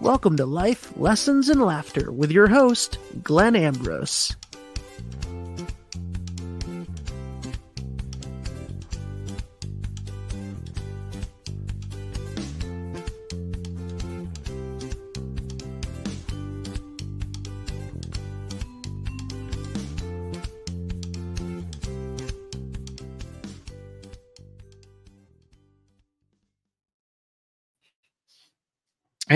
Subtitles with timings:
[0.00, 4.36] Welcome to Life, Lessons, and Laughter with your host, Glenn Ambrose.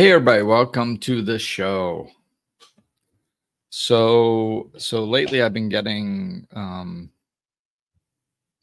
[0.00, 2.08] Hey everybody, welcome to the show.
[3.68, 7.10] So so lately I've been getting um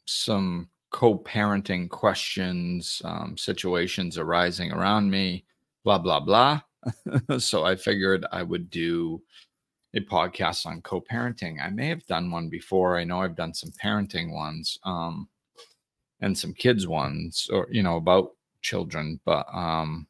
[0.04, 5.44] some co-parenting questions, um, situations arising around me,
[5.84, 6.60] blah blah blah.
[7.38, 9.22] so I figured I would do
[9.94, 11.64] a podcast on co-parenting.
[11.64, 12.98] I may have done one before.
[12.98, 15.28] I know I've done some parenting ones, um,
[16.20, 20.08] and some kids ones, or you know, about children, but um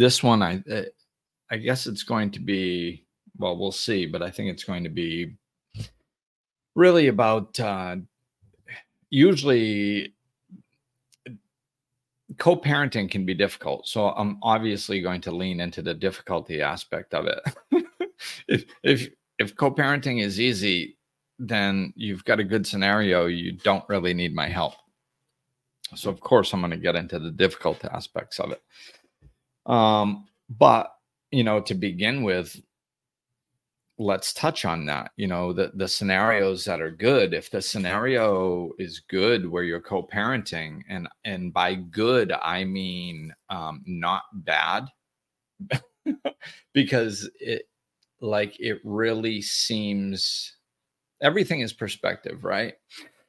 [0.00, 0.86] this one i eh,
[1.50, 3.04] i guess it's going to be
[3.36, 5.36] well we'll see but i think it's going to be
[6.74, 7.96] really about uh
[9.10, 10.14] usually
[12.38, 13.86] co-parenting can be difficult.
[13.86, 17.40] So i'm obviously going to lean into the difficulty aspect of it.
[18.48, 20.98] If if if co-parenting is easy
[21.38, 23.26] then you've got a good scenario.
[23.26, 24.74] You don't really need my help.
[25.94, 28.62] So of course i'm going to get into the difficult aspects of it
[29.70, 30.26] um,
[30.58, 30.92] but
[31.30, 32.60] you know, to begin with,
[33.98, 35.12] let's touch on that.
[35.16, 37.32] You know, the the scenarios that are good.
[37.32, 43.82] If the scenario is good where you're co-parenting, and and by good I mean um,
[43.86, 44.86] not bad,
[46.72, 47.62] because it
[48.20, 50.56] like it really seems
[51.22, 52.74] everything is perspective, right?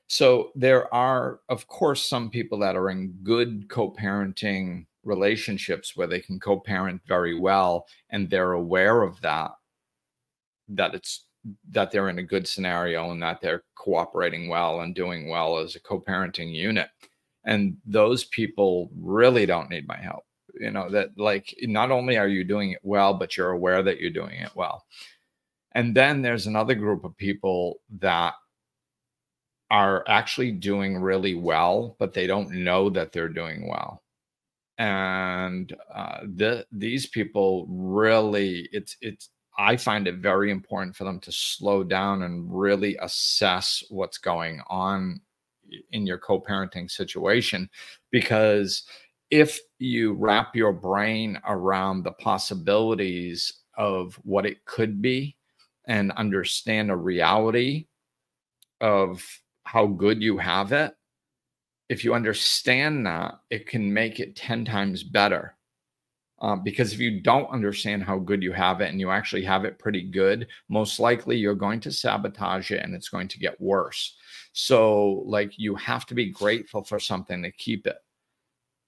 [0.08, 6.20] So there are, of course, some people that are in good co-parenting relationships where they
[6.20, 9.52] can co-parent very well and they're aware of that
[10.70, 11.26] that it's
[11.72, 15.76] that they're in a good scenario and that they're cooperating well and doing well as
[15.76, 16.90] a co-parenting unit.
[17.46, 20.24] And those people really don't need my help.
[20.54, 24.00] You know that like not only are you doing it well but you're aware that
[24.00, 24.86] you're doing it well.
[25.74, 28.34] And then there's another group of people that
[29.72, 34.01] are actually doing really well but they don't know that they're doing well
[34.82, 41.20] and uh, the, these people really it's it's i find it very important for them
[41.20, 45.22] to slow down and really assess what's going on
[45.92, 47.70] in your co-parenting situation
[48.10, 48.84] because
[49.30, 55.38] if you wrap your brain around the possibilities of what it could be
[55.86, 57.86] and understand a reality
[58.82, 59.24] of
[59.64, 60.96] how good you have it
[61.92, 65.58] if you understand that, it can make it 10 times better.
[66.40, 69.66] Um, because if you don't understand how good you have it and you actually have
[69.66, 73.60] it pretty good, most likely you're going to sabotage it and it's going to get
[73.60, 74.16] worse.
[74.54, 77.98] So, like, you have to be grateful for something to keep it.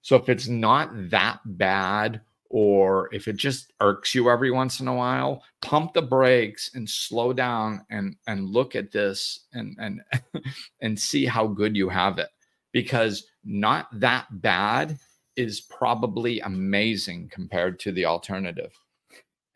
[0.00, 4.88] So, if it's not that bad, or if it just irks you every once in
[4.88, 10.00] a while, pump the brakes and slow down and and look at this and and
[10.80, 12.28] and see how good you have it
[12.74, 14.98] because not that bad
[15.36, 18.72] is probably amazing compared to the alternative.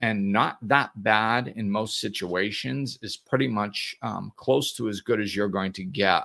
[0.00, 5.20] And not that bad in most situations is pretty much um, close to as good
[5.20, 6.22] as you're going to get.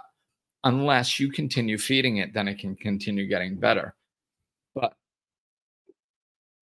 [0.63, 3.95] Unless you continue feeding it, then it can continue getting better.
[4.75, 4.93] But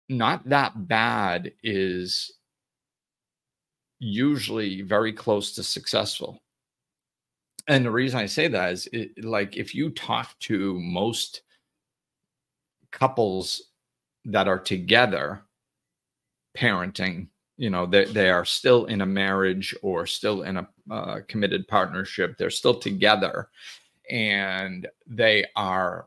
[0.08, 2.32] not that bad is
[4.00, 6.42] usually very close to successful
[7.68, 11.42] and the reason I say that is it, like if you talk to most
[12.92, 13.62] couples
[14.24, 15.42] that are together
[16.56, 21.20] parenting, you know, they, they are still in a marriage or still in a uh,
[21.28, 23.48] committed partnership, they're still together
[24.10, 26.06] and they are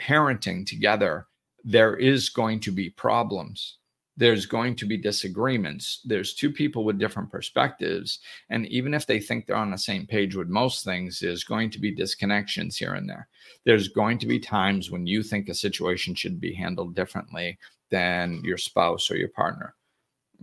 [0.00, 1.26] parenting together,
[1.64, 3.78] there is going to be problems
[4.16, 6.00] there's going to be disagreements.
[6.04, 8.20] There's two people with different perspectives.
[8.48, 11.70] And even if they think they're on the same page with most things, there's going
[11.70, 13.28] to be disconnections here and there.
[13.64, 17.58] There's going to be times when you think a situation should be handled differently
[17.90, 19.74] than your spouse or your partner.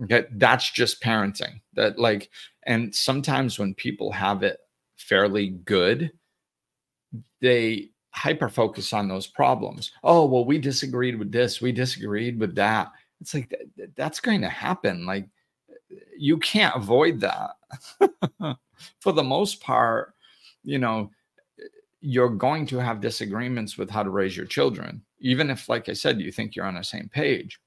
[0.02, 0.26] Okay.
[0.32, 1.60] That's just parenting.
[1.74, 2.30] That, like,
[2.66, 4.58] and sometimes when people have it
[4.96, 6.12] fairly good,
[7.40, 9.92] they hyper focus on those problems.
[10.04, 12.90] Oh, well, we disagreed with this, we disagreed with that
[13.22, 13.54] it's like
[13.96, 15.28] that's going to happen like
[16.18, 17.52] you can't avoid that
[19.00, 20.14] for the most part
[20.64, 21.10] you know
[22.00, 25.94] you're going to have disagreements with how to raise your children even if like i
[25.94, 27.60] said you think you're on the same page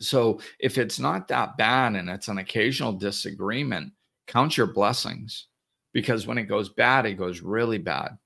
[0.00, 3.92] So if it's not that bad and it's an occasional disagreement,
[4.26, 5.46] count your blessings
[5.92, 8.18] because when it goes bad, it goes really bad.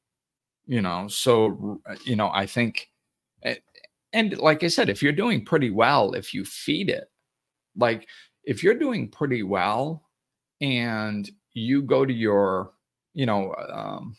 [0.67, 2.91] You know, so, you know, I think,
[4.13, 7.11] and like I said, if you're doing pretty well, if you feed it,
[7.77, 8.09] like
[8.45, 10.05] if you're doing pretty well
[10.61, 12.73] and you go to your,
[13.15, 14.17] you know, um,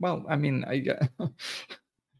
[0.00, 0.84] well, I mean, I,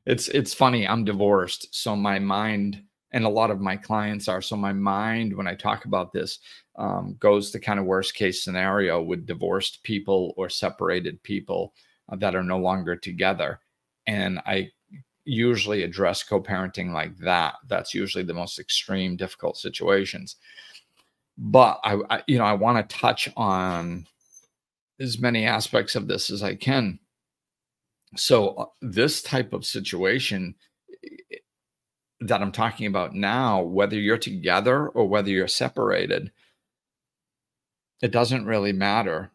[0.06, 0.86] it's it's funny.
[0.86, 2.82] I'm divorced, so my mind
[3.14, 4.40] and a lot of my clients are.
[4.40, 6.38] So my mind, when I talk about this,
[6.76, 11.74] um, goes to kind of worst case scenario with divorced people or separated people
[12.10, 13.60] uh, that are no longer together,
[14.06, 14.70] and I
[15.24, 17.54] usually address co-parenting like that.
[17.68, 20.36] That's usually the most extreme, difficult situations.
[21.38, 24.06] But I, I you know, I want to touch on
[25.00, 26.98] as many aspects of this as I can
[28.16, 30.54] so uh, this type of situation
[32.20, 36.30] that I'm talking about now, whether you're together or whether you're separated,
[38.00, 39.30] it doesn't really matter.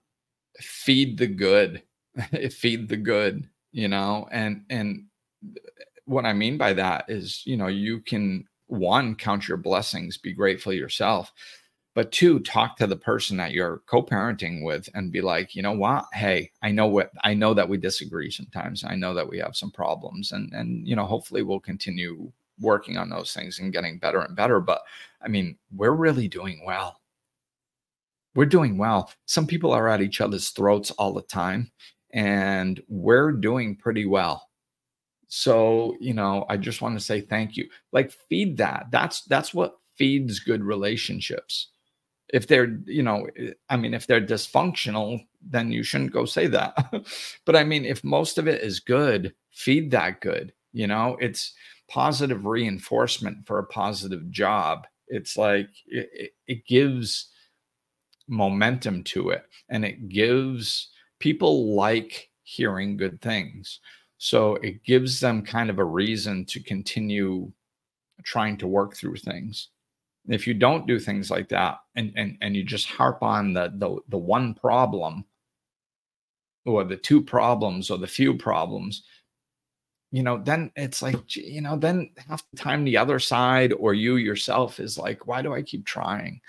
[0.59, 1.83] Feed the good.
[2.51, 5.05] Feed the good, you know, and and
[6.05, 10.33] what I mean by that is, you know, you can one count your blessings, be
[10.33, 11.31] grateful yourself,
[11.97, 15.71] but two talk to the person that you're co-parenting with and be like you know
[15.71, 16.05] what?
[16.13, 18.83] Hey i know what i know that we disagree sometimes.
[18.83, 22.97] I know that we have some problems and and you know hopefully we'll continue working
[22.97, 24.81] on those things and getting better and better but
[25.23, 27.01] i mean we're really doing well.
[28.35, 29.11] We're doing well.
[29.25, 31.71] Some people are at each other's throats all the time
[32.13, 34.46] and we're doing pretty well
[35.27, 37.67] so you know i just want to say thank you.
[37.91, 38.87] Like feed that.
[38.91, 41.69] That's that's what feeds good relationships.
[42.33, 46.47] If they're you know eh, i mean if they're dysfunctional then you shouldn't go say
[46.47, 46.75] that.
[47.45, 51.17] But i mean if most of it is good feed that good you know?
[51.19, 51.53] It's
[51.89, 54.85] positive reinforcement for a positive job.
[55.07, 57.29] It's like it, it gives
[58.27, 60.89] momentum to it and it gives
[61.19, 63.79] people like hearing good things
[64.17, 67.51] so it gives them kind of a reason to continue
[68.23, 69.69] trying to work through things.
[70.27, 73.71] If you don't do things like that and and, and you just harp on the,
[73.75, 75.23] the the one problem
[76.65, 79.03] or the two problems or the few problems
[80.11, 83.93] you know then it's like you know then half the time the other side or
[83.93, 86.41] you yourself is like why do i keep trying?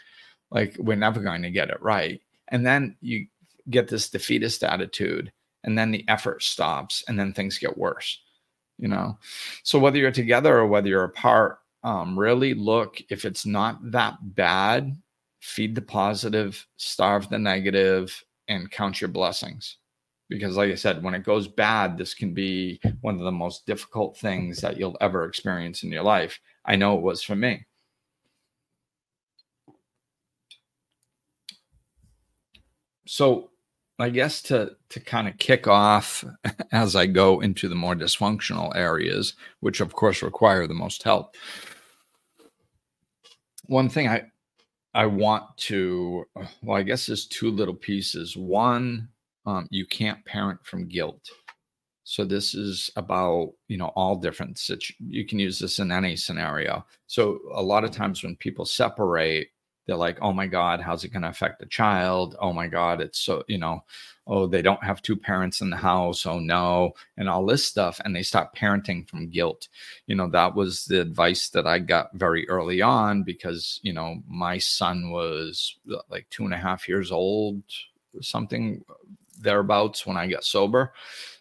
[0.51, 2.21] Like we're never going to get it right.
[2.49, 3.27] And then you
[3.69, 5.31] get this defeatist attitude
[5.69, 8.19] and then the effort stops and then things get worse
[8.79, 9.19] you know?
[9.63, 14.17] So whether you're together or whether you're apart um, really look if it's not that
[14.35, 14.97] bad
[15.41, 19.77] feed the positive starve the negative and count your blessings.
[20.29, 23.67] Because like i said when it goes bad this can be one of the most
[23.67, 26.41] difficult things that you'll ever experience in your life.
[26.65, 27.67] I know it was for me.
[33.07, 33.51] So
[33.99, 36.25] i guess to to kind of kick off
[36.73, 41.35] as i go into the more dysfunctional areas which of course require the most help
[43.69, 44.25] one thing I
[44.95, 46.25] I want to
[46.63, 48.37] well, I guess there's two little pieces.
[48.37, 49.09] One,
[49.47, 51.29] um, you can't parent from guilt.
[52.05, 56.17] So this is about you know all different situ- you can use this in any
[56.17, 56.85] scenario.
[57.07, 59.49] So a lot of times when people separate,
[59.89, 62.37] they're like, oh my God, how's it going to affect the child?
[62.41, 63.83] Oh my God, it's so, you know,
[64.27, 66.27] oh, they don't have two parents in the house.
[66.27, 67.99] Oh no, and all this stuff.
[68.05, 69.69] And they start parenting from guilt.
[70.07, 74.23] You know, that was the advice that I got very early on because, you know,
[74.29, 77.63] my son was uh, like two and a half years old,
[78.21, 78.85] something
[79.41, 80.93] thereabouts when I got sober.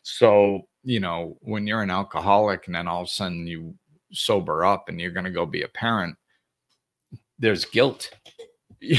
[0.03, 3.75] So, you know, when you're an alcoholic and then all of a sudden you
[4.13, 6.15] sober up and you're going to go be a parent,
[7.39, 8.11] there's guilt.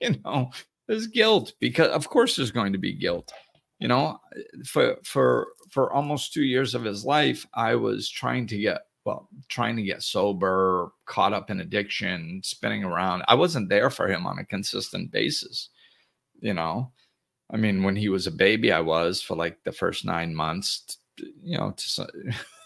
[0.00, 0.50] You know
[0.86, 3.32] there's guilt because of course there's going to be guilt.
[3.78, 4.18] You know
[4.66, 9.28] for for for almost two years of his life i was trying to get well
[9.48, 13.24] trying to get sober caught up in addiction spinning around.
[13.28, 15.70] I wasn't there for him on a consistent basis
[16.40, 16.92] you know.
[17.52, 20.98] I mean when he was a baby i was for like the first nine months
[21.42, 22.08] you know to,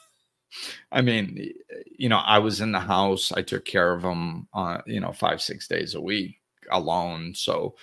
[0.93, 1.53] I mean,
[1.97, 3.33] you know, I was in the house.
[3.33, 6.37] I took care of him, uh, you know, five six days a week
[6.71, 7.35] alone.
[7.35, 7.75] So,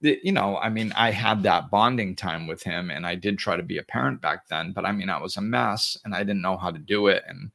[0.00, 3.56] you know, I mean, I had that bonding time with him, and I did try
[3.56, 4.72] to be a parent back then.
[4.72, 7.22] But I mean, I was a mess, and I didn't know how to do it,
[7.28, 7.50] and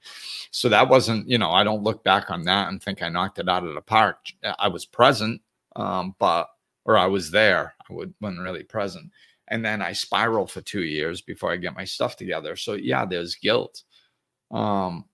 [0.51, 3.39] so that wasn't, you know, I don't look back on that and think I knocked
[3.39, 4.17] it out of the park.
[4.59, 5.41] I was present,
[5.75, 6.47] um, but
[6.85, 7.75] or I was there.
[7.89, 9.11] I wasn't really present,
[9.49, 12.55] and then I spiral for two years before I get my stuff together.
[12.55, 13.83] So yeah, there's guilt
[14.51, 15.05] um,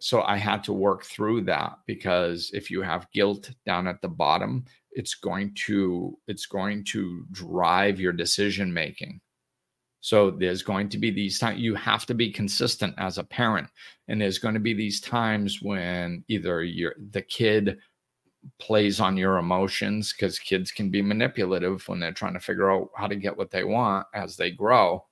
[0.00, 4.08] so I had to work through that because if you have guilt down at the
[4.08, 9.20] bottom, it's going to it's going to drive your decision making.
[10.00, 13.68] So there's going to be these times you have to be consistent as a parent,
[14.06, 17.78] and there's going to be these times when either you're the kid
[18.58, 22.90] plays on your emotions because kids can be manipulative when they're trying to figure out
[22.94, 25.02] how to get what they want as they grow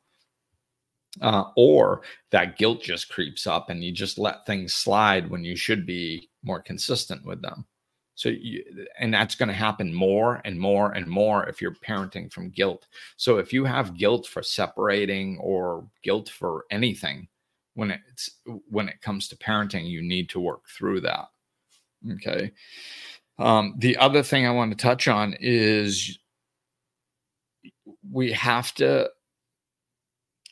[1.21, 5.57] uh, or that guilt just creeps up and you just let things slide when you
[5.57, 7.67] should be more consistent with them.
[8.15, 8.63] So, you,
[8.99, 12.87] and that's going to happen more and more and more if you're parenting from guilt.
[13.17, 17.29] So, if you have guilt for separating or guilt for anything,
[17.75, 18.31] when it's
[18.69, 21.27] when it comes to parenting, you need to work through that.
[22.13, 22.53] Okay.
[23.39, 26.19] Um, the other thing I want to touch on is
[28.11, 29.11] we have to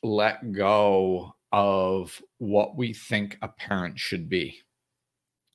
[0.02, 4.60] let go of what we think a parent should be.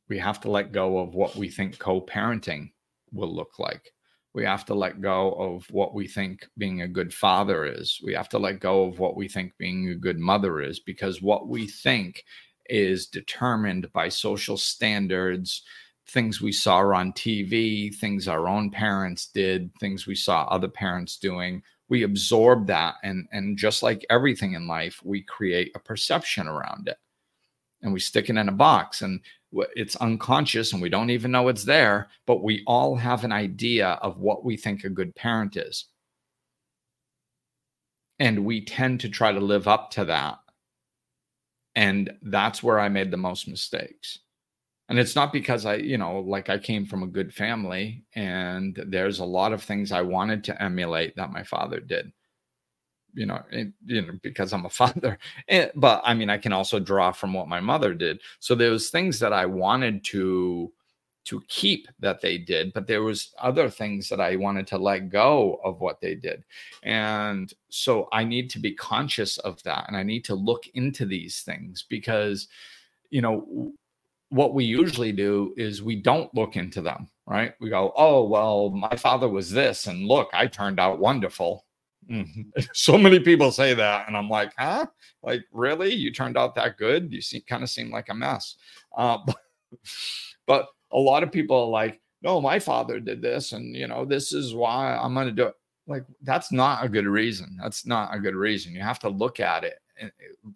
[0.07, 2.71] We have to let go of what we think co parenting
[3.11, 3.91] will look like.
[4.33, 8.01] We have to let go of what we think being a good father is.
[8.03, 11.21] We have to let go of what we think being a good mother is because
[11.21, 12.23] what we think
[12.69, 15.63] is determined by social standards,
[16.09, 21.17] things we saw on TV, things our own parents did, things we saw other parents
[21.17, 26.47] doing, we absorb that and and just like everything in life we create a perception
[26.47, 26.97] around it.
[27.81, 29.21] And we stick it in a box and
[29.75, 33.89] it's unconscious and we don't even know it's there but we all have an idea
[34.01, 35.85] of what we think a good parent is.
[38.19, 40.39] And we tend to try to live up to that.
[41.75, 44.19] And that's where i made the most mistakes
[44.89, 48.81] and it's not because i you know like i came from a good family and
[48.87, 52.11] there's a lot of things i wanted to emulate that my father did.
[53.13, 55.17] You know it, you know because i'm a father.
[55.47, 58.21] And, but i mean i can also draw from what my mother did.
[58.39, 60.71] So there was things that i wanted to
[61.25, 65.09] to keep that they did but there was other things that i wanted to let
[65.09, 66.43] go of what they did.
[66.83, 71.05] And so i need to be conscious of that and i need to look into
[71.05, 72.47] these things because
[73.09, 73.73] you know
[74.29, 77.53] what we usually do is we don't look into them, right?
[77.59, 81.65] We go, oh, well, my father was this, and look, I turned out wonderful.
[82.09, 82.41] Mm-hmm.
[82.73, 84.87] So many people say that, and I'm like, huh?
[85.23, 85.93] Like, really?
[85.93, 87.11] You turned out that good?
[87.11, 88.55] You seem kind of seem like a mess.
[88.95, 89.37] Uh, but,
[90.47, 94.05] but a lot of people are like, no, my father did this, and you know,
[94.05, 95.55] this is why I'm going to do it.
[95.87, 97.57] Like, that's not a good reason.
[97.61, 98.73] That's not a good reason.
[98.73, 100.11] You have to look at it and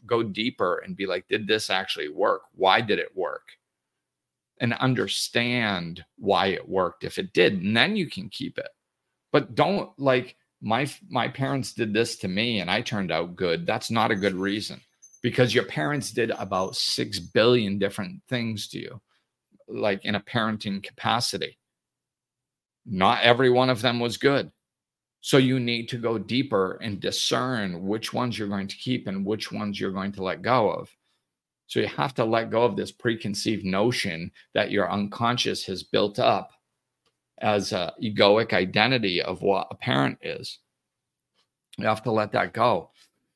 [0.05, 2.41] go deeper and be like, did this actually work?
[2.55, 3.43] Why did it work?
[4.59, 7.03] And understand why it worked.
[7.03, 8.69] If it did and then you can keep it.
[9.31, 13.65] But don't like my my parents did this to me and i turned out good.
[13.65, 14.81] That's not a good reason
[15.21, 19.01] because your parents did about 6 billion different things to you
[19.67, 21.57] like in a parenting capacity.
[22.85, 24.51] Not every one of them was good.
[25.21, 29.25] So you need to go deeper and discern which ones you're going to keep and
[29.25, 30.89] which ones you're going to let go of
[31.69, 36.17] so you have to let go of this preconceived notion that your unconscious has built
[36.17, 36.49] up
[37.41, 40.57] as a egoic identity of what a parent is.
[41.77, 42.89] You have to let that go.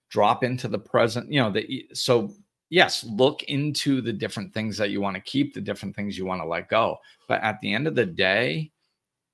[0.09, 2.33] Drop into the present, you know, the so
[2.71, 6.25] yes, look into the different things that you want to keep, the different things you
[6.25, 6.97] want to let go.
[7.27, 8.71] But at the end of the day,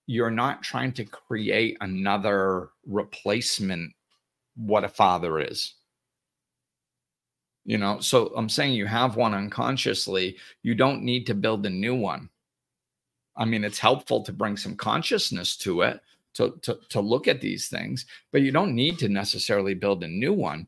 [0.07, 3.93] you're not trying to create another replacement
[4.57, 5.75] what a father is
[7.69, 11.69] you know so i'm saying you have one unconsciously you don't need to build a
[11.69, 12.27] new one.
[13.37, 16.01] I mean it's helpful to bring some consciousness to it
[16.33, 20.07] to, to, to look at these things but you don't need to necessarily build a
[20.07, 20.67] new one.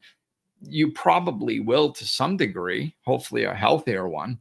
[0.62, 4.40] You probably will to some degree hopefully a healthier one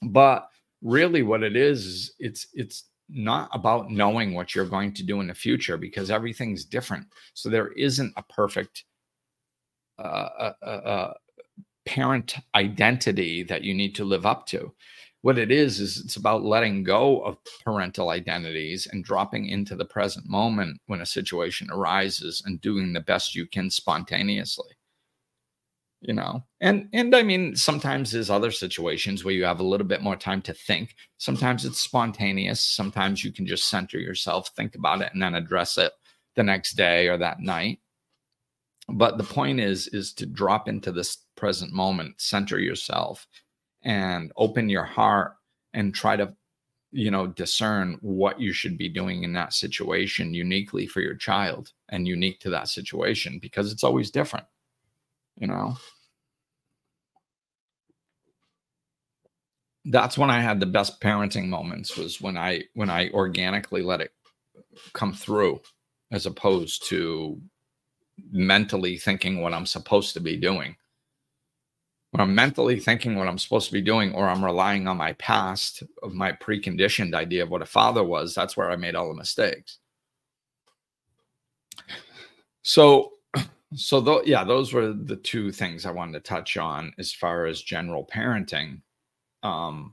[0.00, 0.48] but
[0.80, 5.20] really what it is is it's it's not about knowing what you're going to do
[5.20, 7.06] in the future because everything's different.
[7.34, 8.84] So there isn't a perfect
[9.98, 11.14] uh, uh, uh, uh
[11.86, 14.72] parent identity that you need to live up to.
[15.22, 19.84] What it is, is it's about letting go of parental identities and dropping into the
[19.84, 24.68] present moment when a situation arises and doing the best you can spontaneously.
[26.02, 29.86] You know, and and I mean, sometimes there's other situations where you have a little
[29.86, 30.94] bit more time to think.
[31.16, 32.60] Sometimes it's spontaneous.
[32.60, 35.92] Sometimes you can just center yourself, think about it, and then address it
[36.36, 37.80] the next day or that night
[38.88, 43.26] but the point is is to drop into this present moment center yourself
[43.82, 45.34] and open your heart
[45.74, 46.34] and try to
[46.92, 51.72] you know discern what you should be doing in that situation uniquely for your child
[51.88, 54.46] and unique to that situation because it's always different
[55.36, 55.76] you know
[59.86, 64.00] that's when I had the best parenting moments was when I when I organically let
[64.00, 64.12] it
[64.92, 65.60] come through
[66.10, 67.40] as opposed to
[68.30, 70.76] mentally thinking what I'm supposed to be doing.
[72.16, 75.12] When I'm mentally thinking what I'm supposed to be doing, or I'm relying on my
[75.14, 79.10] past of my preconditioned idea of what a father was, that's where I made all
[79.10, 79.80] the mistakes.
[82.62, 83.12] So,
[83.74, 87.44] so th- yeah, those were the two things I wanted to touch on as far
[87.44, 88.80] as general parenting.
[89.42, 89.92] Um,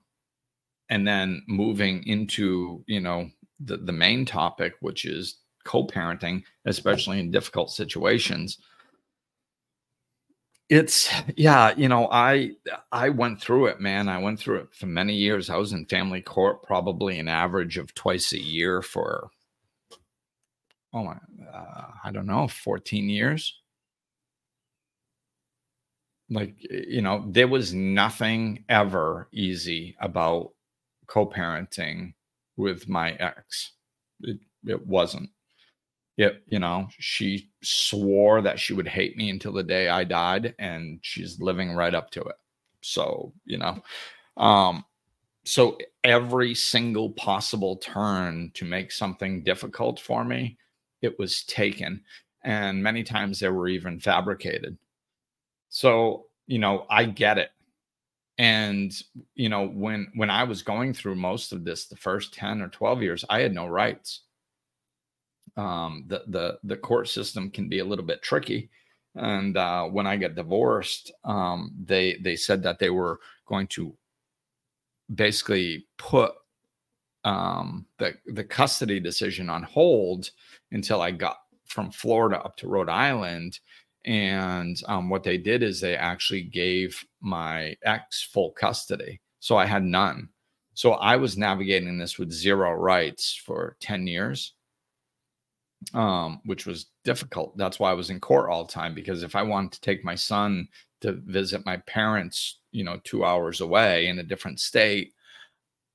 [0.87, 7.31] and then moving into, you know, the, the main topic, which is co-parenting, especially in
[7.31, 8.59] difficult situations.
[10.69, 12.51] It's yeah, you know, I
[12.91, 14.09] I went through it, man.
[14.09, 15.49] I went through it for many years.
[15.49, 19.29] I was in family court probably an average of twice a year for
[20.93, 21.17] oh my,
[21.53, 23.59] uh, I don't know, 14 years.
[26.29, 30.51] Like, you know, there was nothing ever easy about
[31.07, 32.13] co parenting
[32.57, 33.73] with my ex.
[34.21, 35.29] It, it wasn't.
[36.17, 40.53] It, you know, she swore that she would hate me until the day I died,
[40.59, 42.35] and she's living right up to it.
[42.81, 43.81] So, you know,
[44.37, 44.85] um,
[45.43, 50.57] so every single possible turn to make something difficult for me,
[51.01, 52.01] it was taken.
[52.43, 54.77] And many times they were even fabricated.
[55.69, 57.49] So, you know, I get it
[58.39, 59.03] and
[59.35, 62.67] you know when when i was going through most of this the first 10 or
[62.69, 64.21] 12 years i had no rights
[65.57, 68.69] um the the the court system can be a little bit tricky
[69.15, 73.95] and uh when i got divorced um they they said that they were going to
[75.13, 76.31] basically put
[77.23, 80.31] um the the custody decision on hold
[80.71, 83.59] until i got from florida up to rhode island
[84.05, 89.21] and um, what they did is they actually gave my ex full custody.
[89.39, 90.29] So I had none.
[90.73, 94.53] So I was navigating this with zero rights for 10 years,
[95.93, 97.57] um, which was difficult.
[97.57, 100.03] That's why I was in court all the time because if I wanted to take
[100.03, 100.67] my son
[101.01, 105.13] to visit my parents, you know, two hours away in a different state,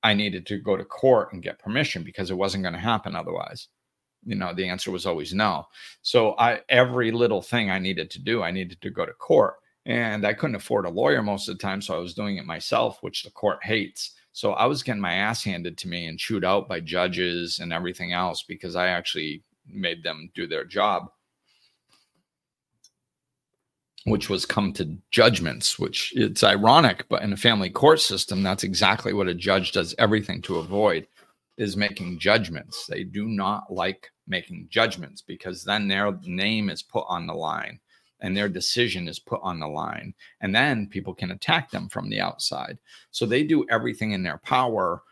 [0.03, 3.17] I needed to go to court and get permission because it wasn't going to happen
[3.17, 3.69] otherwise.
[4.25, 5.67] You know the answer was always no.
[6.03, 9.55] So i every little thing i needed to do i needed to go to court.
[9.87, 12.45] And i couldn't afford a lawyer most of the time so i was doing it
[12.45, 14.15] myself which the court hates.
[14.33, 17.73] So i was getting my ass handed to me and chewed out by judges and
[17.73, 21.11] everything else because i actually made them do their job
[24.05, 28.65] which was come to judgments which it's ironic but in a family court system that's
[28.65, 31.07] exactly what a judge does everything to avoid
[31.59, 32.87] is making judgments.
[32.87, 37.81] They do not like making judgments because then their name is put on the line
[38.21, 40.15] and their decision is put on the line.
[40.41, 42.79] And then people can attack them from the outside.
[43.11, 45.03] So they do everything in their power,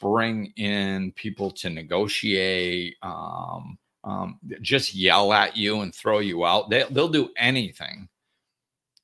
[0.00, 3.78] bring in people to negotiate, um,
[4.08, 6.70] um, just yell at you and throw you out.
[6.70, 8.08] They, they'll do anything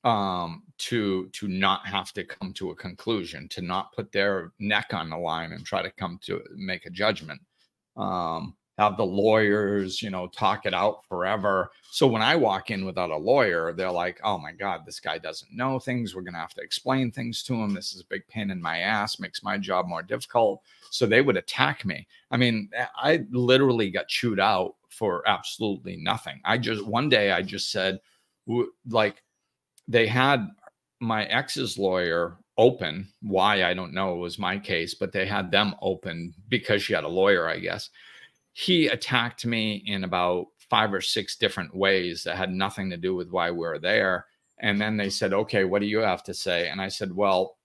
[0.03, 4.93] um, to to not have to come to a conclusion, to not put their neck
[4.93, 7.41] on the line and try to come to make a judgment.
[7.97, 11.71] Um, have the lawyers, you know, talk it out forever.
[11.91, 15.19] So when I walk in without a lawyer, they're like, "Oh my God, this guy
[15.19, 16.15] doesn't know things.
[16.15, 17.75] We're gonna have to explain things to him.
[17.75, 19.21] This is a big pain in my ass.
[19.21, 22.07] Makes my job more difficult." So they would attack me.
[22.31, 26.41] I mean, eh, I literally got chewed out for absolutely nothing.
[26.45, 28.01] I just one day I just said,
[28.89, 29.23] like
[29.89, 30.49] they had
[31.01, 33.09] my ex's lawyer open.
[33.23, 36.95] Why I don't know it was my case, but they had them open because she
[36.95, 37.91] had a lawyer, I guess.
[38.55, 43.15] He attacked me in about five or six different ways that had nothing to do
[43.15, 44.27] with why we were there.
[44.59, 47.59] And then they said, "Okay, what do you have to say?" And I said, "Well,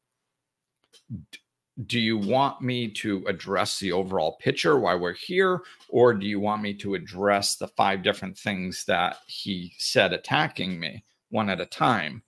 [1.85, 6.39] do you want me to address the overall picture why we're here or do you
[6.39, 11.61] want me to address the five different things that he said attacking me one at
[11.61, 12.23] a time.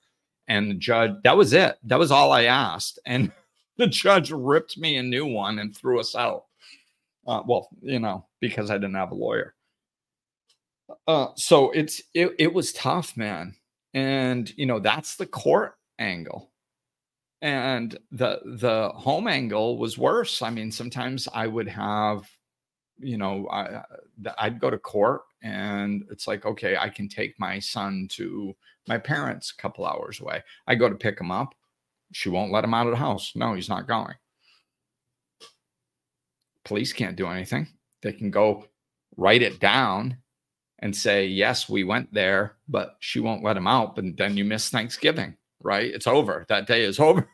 [0.47, 1.77] And the judge, that was it.
[1.83, 2.99] That was all I asked.
[3.05, 3.31] And
[3.77, 6.45] the judge ripped me a new one and threw us out.
[7.31, 9.55] Uh, well, you know, because I didn't have a lawyer.
[11.07, 13.55] Uh, so it's it, it was tough, man.
[13.93, 16.51] And you know, that's the court angle.
[17.41, 20.41] And the the home angle was worse.
[20.41, 22.29] I mean, sometimes I would have,
[22.99, 23.83] you know, I
[24.37, 28.53] I'd go to court and it's like, okay, I can take my son to
[28.89, 30.43] my parents a couple hours away.
[30.67, 31.55] I go to pick him up.
[32.11, 33.31] She won't let him out of the house.
[33.35, 34.15] No, he's not going.
[36.65, 37.67] Police can't do anything.
[38.01, 38.65] They can go
[39.17, 40.17] write it down
[40.79, 43.95] and say, yes, we went there, but she won't let him out.
[43.95, 45.93] But then you miss Thanksgiving, right?
[45.93, 46.45] It's over.
[46.49, 47.29] That day is over.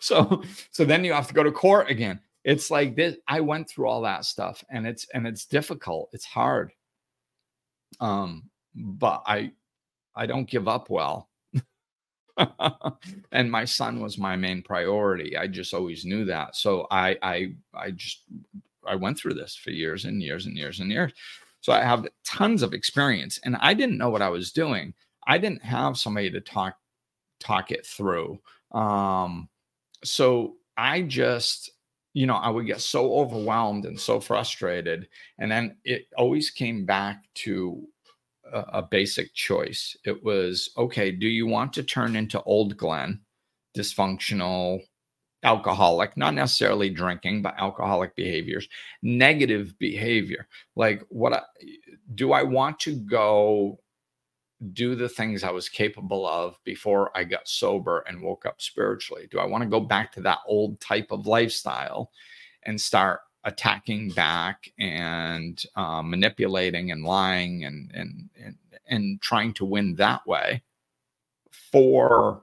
[0.00, 2.20] so so then you have to go to court again.
[2.44, 3.16] It's like this.
[3.28, 6.10] I went through all that stuff and it's and it's difficult.
[6.12, 6.72] It's hard.
[8.00, 9.52] Um, but I
[10.14, 11.29] I don't give up well.
[13.32, 15.36] and my son was my main priority.
[15.36, 16.56] I just always knew that.
[16.56, 18.22] So I I I just
[18.86, 21.12] I went through this for years and years and years and years.
[21.60, 24.94] So I have tons of experience and I didn't know what I was doing.
[25.26, 26.76] I didn't have somebody to talk
[27.40, 28.40] talk it through.
[28.72, 29.48] Um
[30.04, 31.70] so I just
[32.14, 36.86] you know, I would get so overwhelmed and so frustrated and then it always came
[36.86, 37.86] back to
[38.52, 39.96] a, basic choice.
[40.04, 43.20] It was okay, do you want to turn into old Glenn,
[43.76, 44.80] dysfunctional,
[45.42, 48.68] alcoholic, not necessarily drinking, but alcoholic behaviors,
[49.02, 50.46] negative behavior.
[50.76, 51.42] Like, what I,
[52.14, 53.80] do I want to go
[54.74, 59.28] do the things I was capable of before I got sober and woke up spiritually?
[59.30, 62.10] Do I want to go back to that old type of lifestyle
[62.64, 68.56] and start attacking back and uh, manipulating and lying and, and and
[68.88, 70.62] and trying to win that way
[71.72, 72.42] for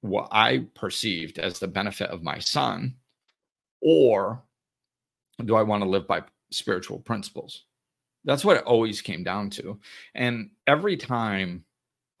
[0.00, 2.94] what I perceived as the benefit of my son,
[3.80, 4.42] or
[5.44, 7.64] do I want to live by spiritual principles?
[8.24, 9.78] That's what it always came down to.
[10.14, 11.64] And every time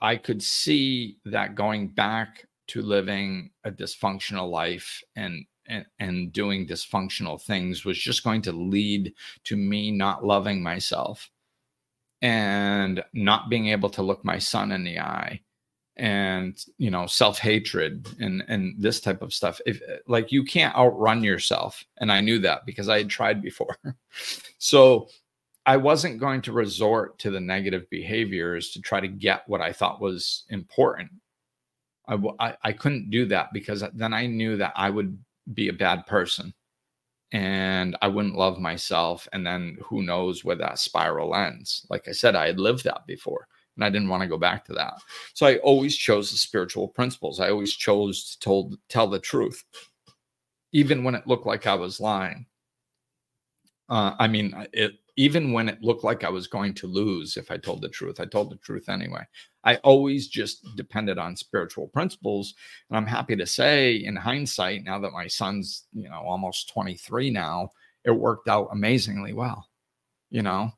[0.00, 5.44] I could see that going back to living a dysfunctional life and
[5.98, 9.12] and, doing dysfunctional things was just going to lead
[9.44, 11.30] to me not loving myself
[12.22, 15.40] and not being able to look my son in the eye
[15.96, 19.60] and you know self-hatred and and this type of stuff.
[19.66, 23.76] If like you can't outrun yourself and i knew that because i had tried before.
[24.58, 25.08] So
[25.66, 29.72] i wasn't going to resort to the negative behaviors to try to get what i
[29.72, 31.10] thought was important.
[32.08, 35.18] I, I couldn't do that because then i knew that i would
[35.52, 36.54] be a bad person
[37.32, 42.12] and i wouldn't love myself and then who knows where that spiral ends like i
[42.12, 44.94] said i had lived that before and I didn't want to go back to that.
[45.34, 47.40] So I always chose the spiritual principles.
[47.40, 49.64] I always chose to told, tell the truth,
[50.72, 52.46] even when it looked like I was lying.
[53.88, 57.50] Uh, I mean, it even when it looked like I was going to lose if
[57.50, 59.22] I told the truth, I told the truth anyway.
[59.64, 62.54] I always just depended on spiritual principles,
[62.90, 67.30] and I'm happy to say, in hindsight, now that my son's you know almost 23
[67.30, 67.72] now,
[68.04, 69.68] it worked out amazingly well.
[70.30, 70.72] You know,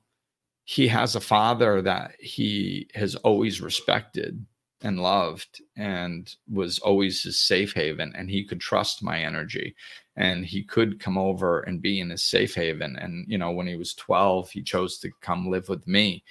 [0.65, 4.45] he has a father that he has always respected
[4.87, 9.75] and loved and was always his safe haven and he could trust my energy
[10.15, 12.95] and he could come over and be in his safe haven.
[12.95, 16.23] And you know when he was 12 he chose to come live with me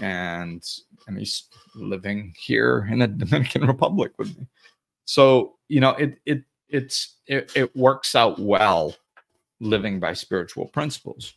[0.00, 0.60] and
[1.06, 1.44] and he's
[1.76, 4.48] living here in the Dominican Republic with me.
[5.04, 8.96] So you know it it it's it, it works out well
[9.60, 11.34] living by spiritual principles.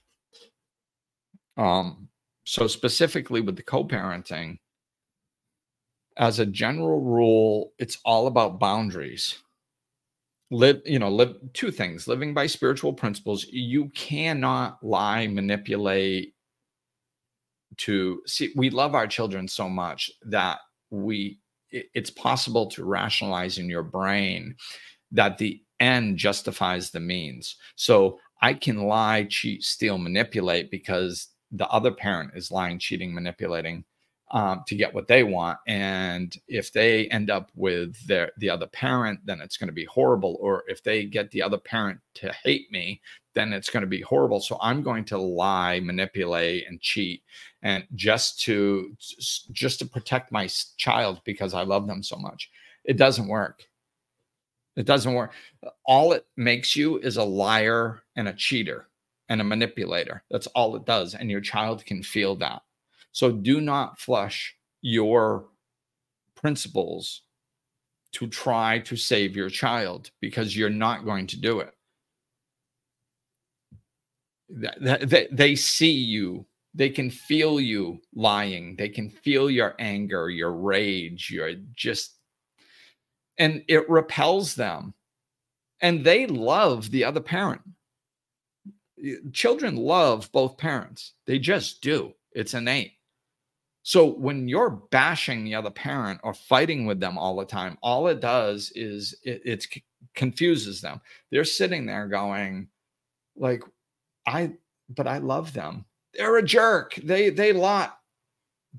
[1.57, 2.09] Um
[2.43, 4.57] so specifically with the co-parenting
[6.17, 9.39] as a general rule it's all about boundaries.
[10.51, 13.45] Live you know live two things living by spiritual principles.
[13.49, 16.35] You cannot lie manipulate
[17.77, 20.59] to see we love our children so much that
[20.91, 21.39] we
[21.71, 24.55] it's possible to rationalize in your brain
[25.11, 27.57] that the end justifies the means.
[27.75, 33.85] So i can lie cheat steal manipulate because the other parent is lying, cheating, manipulating
[34.35, 35.57] um, to get what they want.
[35.65, 39.85] And if they end up with their the other parent, then it's going to be
[39.85, 40.37] horrible.
[40.41, 43.01] Or if they get the other parent to hate me,
[43.33, 44.41] then it's going to be horrible.
[44.41, 47.23] So I'm going to lie, manipulate, and cheat,
[47.63, 48.93] and just to
[49.53, 52.51] just to protect my child because I love them so much.
[52.83, 53.63] It doesn't work.
[54.75, 55.31] It doesn't work.
[55.85, 58.89] All it makes you is a liar and a cheater
[59.29, 60.23] and a manipulator.
[60.29, 61.15] That's all it does.
[61.15, 62.61] And your child can feel that.
[63.15, 65.45] So do not flush your
[66.35, 67.21] principles
[68.11, 71.73] to try to save your child because you're not going to do it.
[75.31, 81.31] They, see you, they can feel you lying, they can feel your anger, your rage,
[81.31, 82.15] your just,
[83.37, 84.93] and it repels them.
[85.79, 87.61] And they love the other parent
[89.31, 91.13] children love both parents.
[91.25, 92.13] They just do.
[92.33, 92.94] It's innate.
[93.87, 98.07] So when you're bashing the other parent or fighting with them all the time, all
[98.07, 99.67] it does is it it's
[100.15, 100.99] confuses them.
[101.29, 102.67] They're sitting there going,
[103.35, 103.61] like,
[104.25, 104.53] I,
[104.89, 105.85] but I love them.
[106.15, 106.95] They're a jerk.
[106.95, 107.99] They they lot,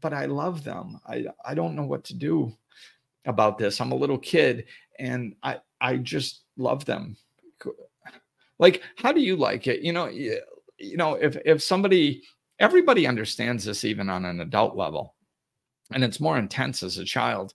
[0.01, 1.01] but I love them.
[1.07, 2.53] I I don't know what to do
[3.27, 3.81] about this.
[3.81, 4.65] I'm a little kid,
[4.99, 7.17] and I I just love them.
[8.59, 9.83] Like, how do you like it?
[9.83, 12.25] You know, you know, if if somebody,
[12.59, 15.15] everybody understands this even on an adult level,
[15.93, 17.55] and it's more intense as a child.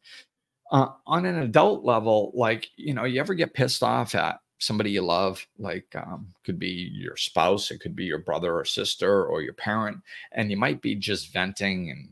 [0.71, 4.91] Uh, on an adult level, like you know, you ever get pissed off at somebody
[4.91, 9.25] you love, like um, could be your spouse, it could be your brother or sister
[9.25, 9.97] or your parent,
[10.33, 12.09] and you might be just venting and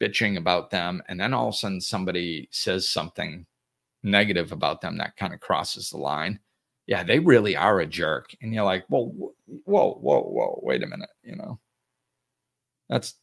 [0.00, 3.46] bitching about them, and then all of a sudden somebody says something
[4.02, 6.40] negative about them that kind of crosses the line.
[6.86, 9.12] Yeah, they really are a jerk, and you're like, well,
[9.46, 11.60] whoa, whoa, whoa, wait a minute, you know,
[12.92, 13.14] that's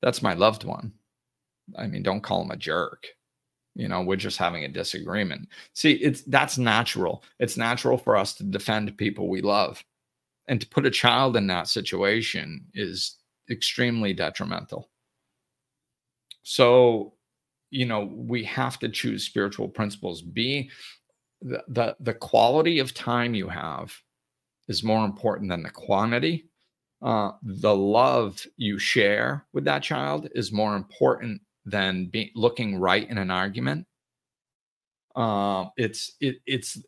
[0.00, 0.92] that's my loved one.
[1.76, 3.08] I mean, don't call him a jerk.
[3.74, 5.48] You know we're just having a disagreement.
[5.72, 7.24] See it's that's natural.
[7.40, 9.84] It's natural for us to defend people we love.
[10.46, 13.16] And to put a child in that situation is
[13.50, 14.90] extremely detrimental.
[16.42, 17.14] So
[17.70, 20.22] you know we have to choose spiritual principles.
[20.22, 20.70] Be
[21.42, 23.92] the, the the quality of time you have
[24.68, 26.48] is more important than the quantity
[27.02, 33.08] uh, the love you share with that child is more important than be, looking right
[33.08, 33.86] in an argument.
[35.14, 36.80] Uh, it's it, it's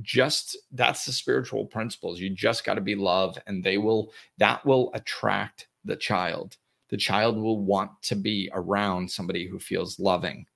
[0.00, 2.18] just that's the spiritual principles.
[2.18, 6.56] You just got to be love, and they will that will attract the child.
[6.88, 10.46] The child will want to be around somebody who feels loving.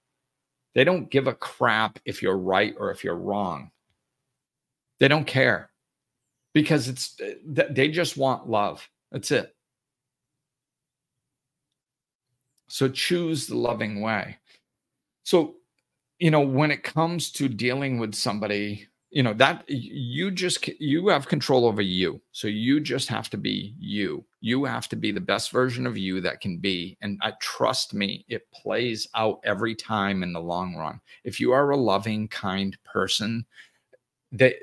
[0.75, 3.71] They don't give a crap if you're right or if you're wrong.
[4.99, 5.71] They don't care
[6.57, 8.89] because it's uh, they just want love.
[9.13, 9.55] That's it.
[12.69, 14.39] So choose the loving way.
[15.23, 15.57] So,
[16.19, 21.09] you know, when it comes to dealing with somebody, you know, that you just you
[21.09, 22.23] have control over you.
[22.33, 24.25] So you just have to be you.
[24.41, 26.97] You have to be the best version of you that can be.
[27.03, 31.03] And I trust me, it plays out every time in the long run.
[31.23, 33.45] If you are a loving, kind person
[34.33, 34.55] that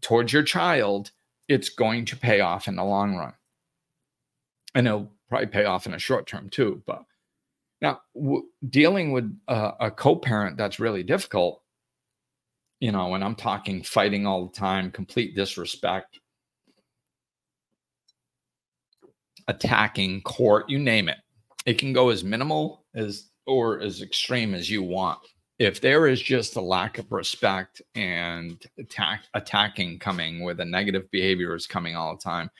[0.00, 1.12] towards your child,
[1.50, 3.34] it's going to pay off in the long run.
[4.74, 7.04] And it'll probably pay off in a short term too, but
[7.80, 11.62] now, w- dealing with a, a co parent that's really difficult,
[12.78, 16.20] you know, when I'm talking fighting all the time, complete disrespect,
[19.48, 21.18] attacking, court, you name it.
[21.66, 25.20] It can go as minimal as or as extreme as you want.
[25.60, 31.10] If there is just a lack of respect and attack attacking coming with a negative
[31.10, 32.50] behavior is coming all the time,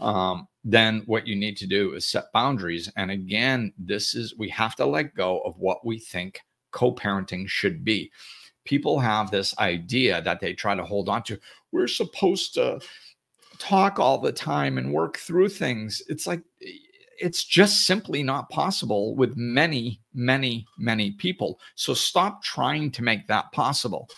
[0.00, 2.90] um, then what you need to do is set boundaries.
[2.96, 7.46] And again, this is we have to let go of what we think co parenting
[7.46, 8.10] should be.
[8.64, 11.38] People have this idea that they try to hold on to.
[11.70, 12.80] We're supposed to
[13.58, 16.00] talk all the time and work through things.
[16.08, 16.40] It's like,
[17.20, 21.58] it's just simply not possible with many, many, many people.
[21.74, 24.08] So stop trying to make that possible.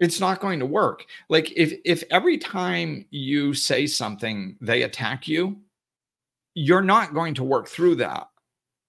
[0.00, 1.04] It's not going to work.
[1.28, 5.56] Like if if every time you say something they attack you
[6.54, 8.28] you're not going to work through that.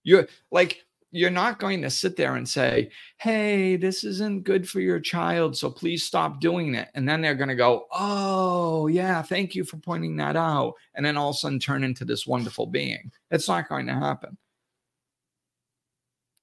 [0.03, 0.84] You're like
[1.15, 5.55] you're not going to sit there and say hey this isn't good for your child
[5.55, 9.63] so please stop doing it and then they're going to go oh yeah thank you
[9.63, 13.11] for pointing that out and then all of a sudden turn into this wonderful being
[13.31, 14.37] it's not going to happen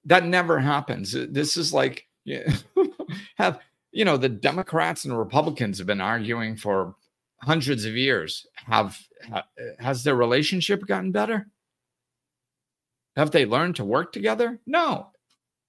[0.05, 2.55] that never happens this is like yeah,
[3.37, 3.59] have
[3.91, 6.95] you know, the Democrats and Republicans have been arguing for
[7.41, 8.47] hundreds of years.
[8.55, 8.97] Have
[9.79, 11.47] has their relationship gotten better?
[13.15, 14.59] Have they learned to work together?
[14.65, 15.07] No.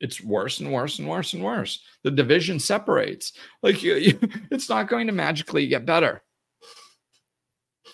[0.00, 1.80] It's worse and worse and worse and worse.
[2.02, 3.32] The division separates.
[3.62, 4.18] Like you, you,
[4.50, 6.22] it's not going to magically get better.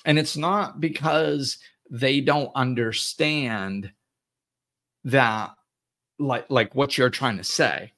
[0.04, 1.58] And it's not because
[1.90, 3.92] they don't understand
[5.04, 5.50] that
[6.18, 7.92] like like what you're trying to say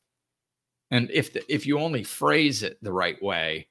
[0.93, 3.69] and if the, if you only phrase it the right way,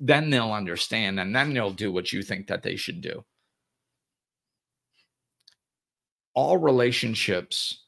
[0.00, 3.24] then they'll understand and then they'll do what you think that they should do.
[6.34, 7.84] All relationships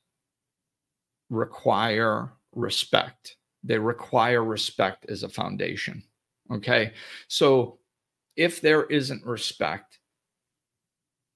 [1.31, 3.37] require respect.
[3.65, 6.03] They require respect as a foundation.
[6.53, 6.93] Okay.
[7.29, 7.79] So
[8.37, 9.99] if there isn't respect,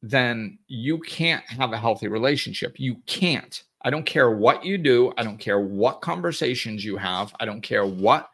[0.02, 2.78] then you can't have a healthy relationship.
[2.78, 3.62] You can't.
[3.82, 5.12] I don't care what you do.
[5.16, 7.34] I don't care what conversations you have.
[7.40, 8.28] I don't care what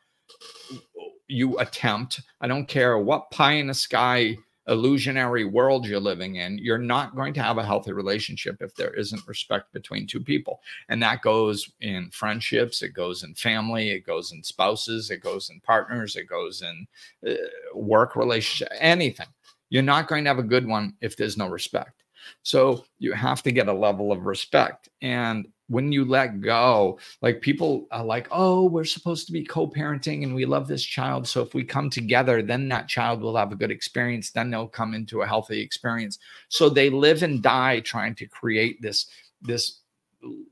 [1.28, 2.20] you attempt.
[2.40, 4.36] I don't care what pie in the sky
[4.68, 6.58] illusionary world you're living in.
[6.58, 10.60] You're not going to have a healthy relationship if there isn't respect between two people.
[10.88, 15.50] And that goes in friendships, it goes in family, it goes in spouses, it goes
[15.50, 16.86] in partners, it goes in
[17.28, 17.34] uh,
[17.74, 19.28] work relationship, anything.
[19.68, 22.02] You're not going to have a good one if there's no respect.
[22.42, 24.88] So you have to get a level of respect.
[25.00, 29.68] And when you let go, like people are like, oh, we're supposed to be co
[29.68, 31.26] parenting and we love this child.
[31.26, 34.30] So if we come together, then that child will have a good experience.
[34.30, 36.18] Then they'll come into a healthy experience.
[36.48, 39.06] So they live and die trying to create this,
[39.42, 39.80] this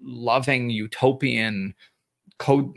[0.03, 1.75] loving utopian
[2.39, 2.73] co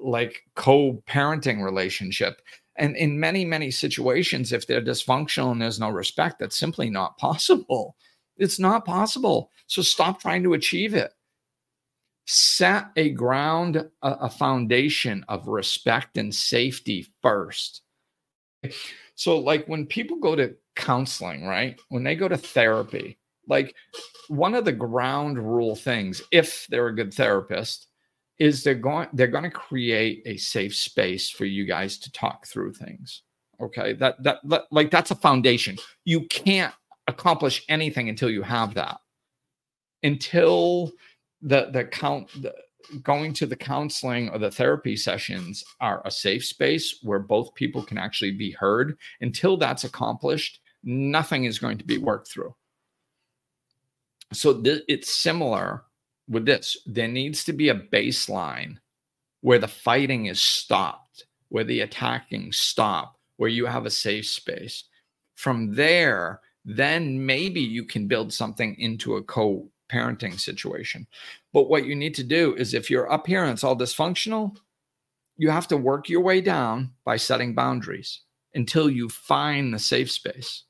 [0.00, 2.40] like co-parenting relationship
[2.76, 7.16] and in many many situations if they're dysfunctional and there's no respect that's simply not
[7.18, 7.96] possible
[8.36, 11.12] it's not possible so stop trying to achieve it
[12.26, 17.82] set a ground a, foundation of respect and safety first.
[19.14, 23.76] So like when people go to counseling right when they go to therapy like
[24.26, 27.86] one of the ground rule things if they're a good therapist
[28.40, 32.44] is they're going they're going to create a safe space for you guys to talk
[32.44, 33.22] through things
[33.60, 33.94] okay?
[33.94, 35.76] That, that that like that's a foundation.
[36.04, 36.74] You can't
[37.06, 38.98] accomplish anything until you have that.
[40.02, 40.92] Until
[41.44, 42.52] the the count the,
[43.02, 47.82] going to the counseling or the therapy sessions are a safe space where both people
[47.82, 52.54] can actually be heard until that's accomplished nothing is going to be worked through
[54.34, 55.84] so th- it's similar
[56.28, 56.76] with this.
[56.86, 58.76] There needs to be a baseline
[59.40, 64.84] where the fighting is stopped, where the attacking stop, where you have a safe space.
[65.34, 71.06] From there, then maybe you can build something into a co parenting situation.
[71.52, 74.56] But what you need to do is if you're up here and it's all dysfunctional,
[75.36, 78.20] you have to work your way down by setting boundaries
[78.54, 80.64] until you find the safe space.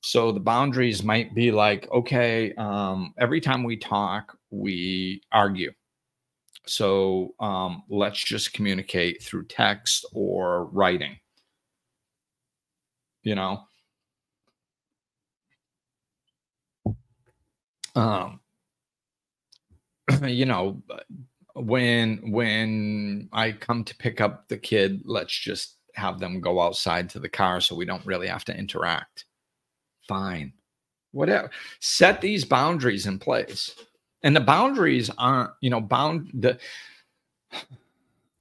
[0.00, 5.72] So the boundaries might be like, okay, um, every time we talk, we argue.
[6.66, 11.16] So um, let's just communicate through text or writing.
[13.22, 13.64] You know,
[17.94, 18.40] um,
[20.24, 20.82] you know,
[21.54, 27.10] when when I come to pick up the kid, let's just have them go outside
[27.10, 29.26] to the car so we don't really have to interact
[30.06, 30.52] fine.
[31.12, 31.50] Whatever.
[31.80, 33.74] Set these boundaries in place.
[34.22, 36.58] And the boundaries aren't, you know, bound the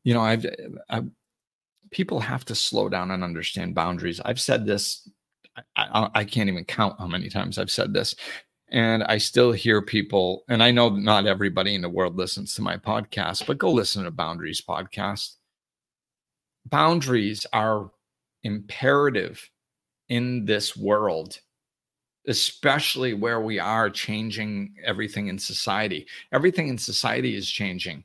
[0.04, 0.46] you know, I've,
[0.90, 1.10] I've
[1.92, 4.22] people have to slow down and understand boundaries.
[4.24, 5.10] I've said this
[5.58, 8.16] I, I, I can't even count how many times I've said this.
[8.72, 12.62] And I still hear people, and I know not everybody in the world listens to
[12.62, 15.36] my podcast, but go listen to Boundaries podcast.
[16.66, 17.92] Boundaries are
[18.44, 19.50] imperative
[20.08, 21.40] in this world
[22.28, 26.08] especially where we are changing everything in society.
[26.32, 28.04] Everything in society is changing,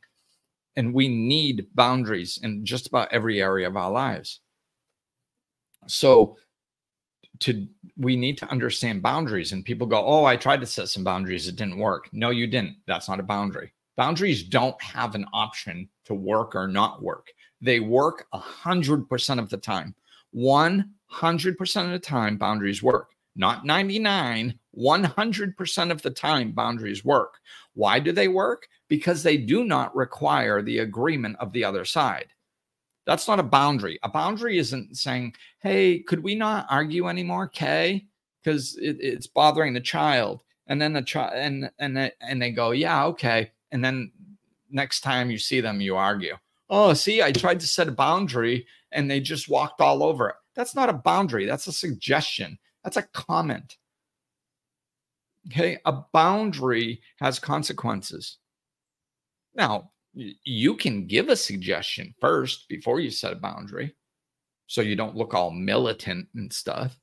[0.76, 4.40] and we need boundaries in just about every area of our lives.
[5.87, 6.37] So,
[7.40, 9.53] to we need to understand boundaries.
[9.53, 12.46] And people go, "Oh, I tried to set some boundaries; it didn't work." No, you
[12.46, 12.77] didn't.
[12.87, 13.72] That's not a boundary.
[13.96, 17.29] Boundaries don't have an option to work or not work.
[17.61, 19.94] They work a hundred percent of the time.
[20.33, 27.05] One hundred percent of the time, boundaries work not 99, 100% of the time boundaries
[27.05, 27.38] work.
[27.75, 28.66] Why do they work?
[28.88, 32.29] Because they do not require the agreement of the other side.
[33.07, 33.99] That's not a boundary.
[34.03, 38.07] A boundary isn't saying, hey, could we not argue anymore, Kay?
[38.42, 40.42] Because it, it's bothering the child.
[40.66, 43.53] And then the child and and they, and they go, yeah, okay.
[43.71, 44.11] And then
[44.71, 46.37] next time you see them, you argue.
[46.69, 50.37] Oh, see, I tried to set a boundary and they just walked all over it.
[50.57, 51.47] That's not a boundary.
[51.47, 52.59] That's a suggestion.
[52.83, 53.77] That's a comment.
[55.47, 55.79] Okay.
[55.85, 58.38] A boundary has consequences.
[59.55, 63.94] Now, you can give a suggestion first before you set a boundary
[64.66, 66.98] so you don't look all militant and stuff.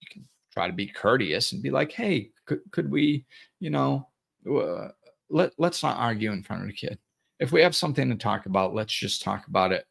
[0.00, 3.24] You can try to be courteous and be like, hey, could, could we,
[3.60, 4.08] you know,
[4.50, 4.88] uh,
[5.30, 6.98] let, let's not argue in front of the kid.
[7.38, 9.86] If we have something to talk about, let's just talk about it,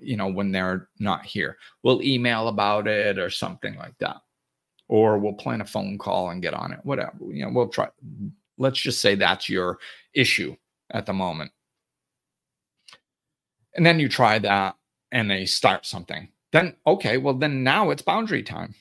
[0.00, 1.56] you know, when they're not here.
[1.82, 4.16] We'll email about it or something like that
[4.88, 7.88] or we'll plan a phone call and get on it whatever you know we'll try
[8.58, 9.78] let's just say that's your
[10.14, 10.54] issue
[10.92, 11.50] at the moment
[13.76, 14.76] and then you try that
[15.12, 16.28] and they start something.
[16.52, 18.74] Then okay well then now it's boundary time.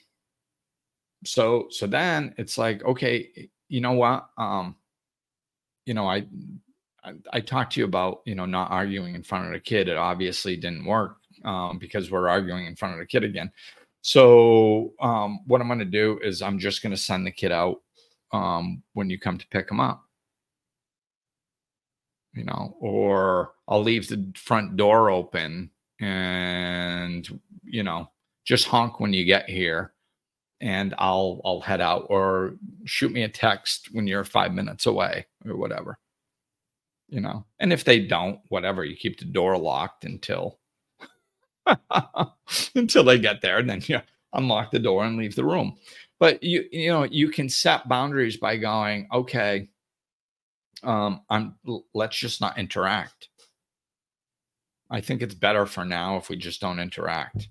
[1.26, 4.30] So so then it's like okay you know what?
[4.38, 4.76] Um
[5.86, 6.26] you know i
[7.04, 9.88] i, I talked to you about you know not arguing in front of the kid.
[9.88, 13.52] It obviously didn't work um, because we're arguing in front of the kid again.
[14.02, 17.52] So um, what I'm going to do is I'm just going to send the kid
[17.52, 17.82] out
[18.32, 20.04] um, when you come to pick him up.
[22.34, 25.70] You know, or I'll leave the front door open
[26.00, 27.28] and
[27.64, 28.10] you know
[28.44, 29.94] just honk when you get here
[30.62, 32.56] and I'll I'll head out or
[32.86, 36.00] shoot me a text when you're 5 minutes away or whatever.
[37.10, 37.46] you know.
[37.60, 40.60] And if they don't, whatever, you keep the door locked until
[42.76, 44.00] until they get there, and then you
[44.34, 45.76] unlock the door and leave the room.
[46.20, 49.70] But you you know you can set boundaries by going, okay,
[50.84, 51.56] um, I'm
[51.94, 53.30] let's just not interact.
[54.90, 57.50] I think it's better for now if we just don't interact.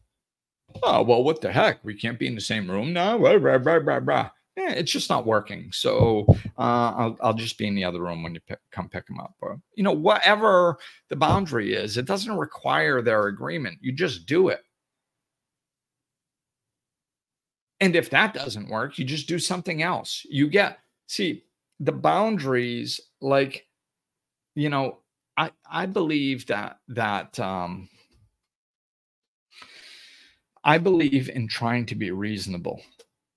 [0.82, 1.84] Oh well, what the heck?
[1.84, 3.18] We can't be in the same room now.
[3.18, 5.70] Blah, blah, blah, blah, eh, it's just not working.
[5.72, 6.26] So
[6.58, 9.20] uh, I'll, I'll just be in the other room when you pick, come pick them
[9.20, 9.34] up.
[9.74, 10.78] You know, whatever
[11.08, 13.78] the boundary is, it doesn't require their agreement.
[13.80, 14.60] You just do it.
[17.80, 20.24] And if that doesn't work, you just do something else.
[20.30, 20.78] You get,
[21.08, 21.44] see,
[21.82, 23.66] the boundaries, like,
[24.54, 24.98] you know,
[25.36, 27.88] I, I believe that, that, um,
[30.64, 32.80] I believe in trying to be reasonable.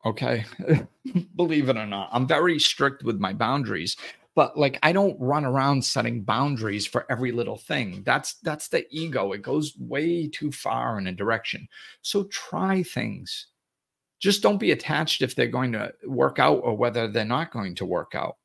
[0.05, 0.45] Okay.
[1.35, 3.97] Believe it or not, I'm very strict with my boundaries,
[4.35, 8.03] but like I don't run around setting boundaries for every little thing.
[8.05, 9.31] That's that's the ego.
[9.31, 11.67] It goes way too far in a direction.
[12.03, 13.47] So try things.
[14.19, 17.75] Just don't be attached if they're going to work out or whether they're not going
[17.75, 18.37] to work out.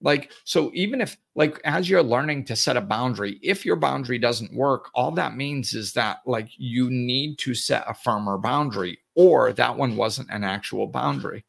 [0.00, 4.18] Like, so even if, like, as you're learning to set a boundary, if your boundary
[4.18, 8.98] doesn't work, all that means is that, like, you need to set a firmer boundary
[9.16, 11.44] or that one wasn't an actual boundary.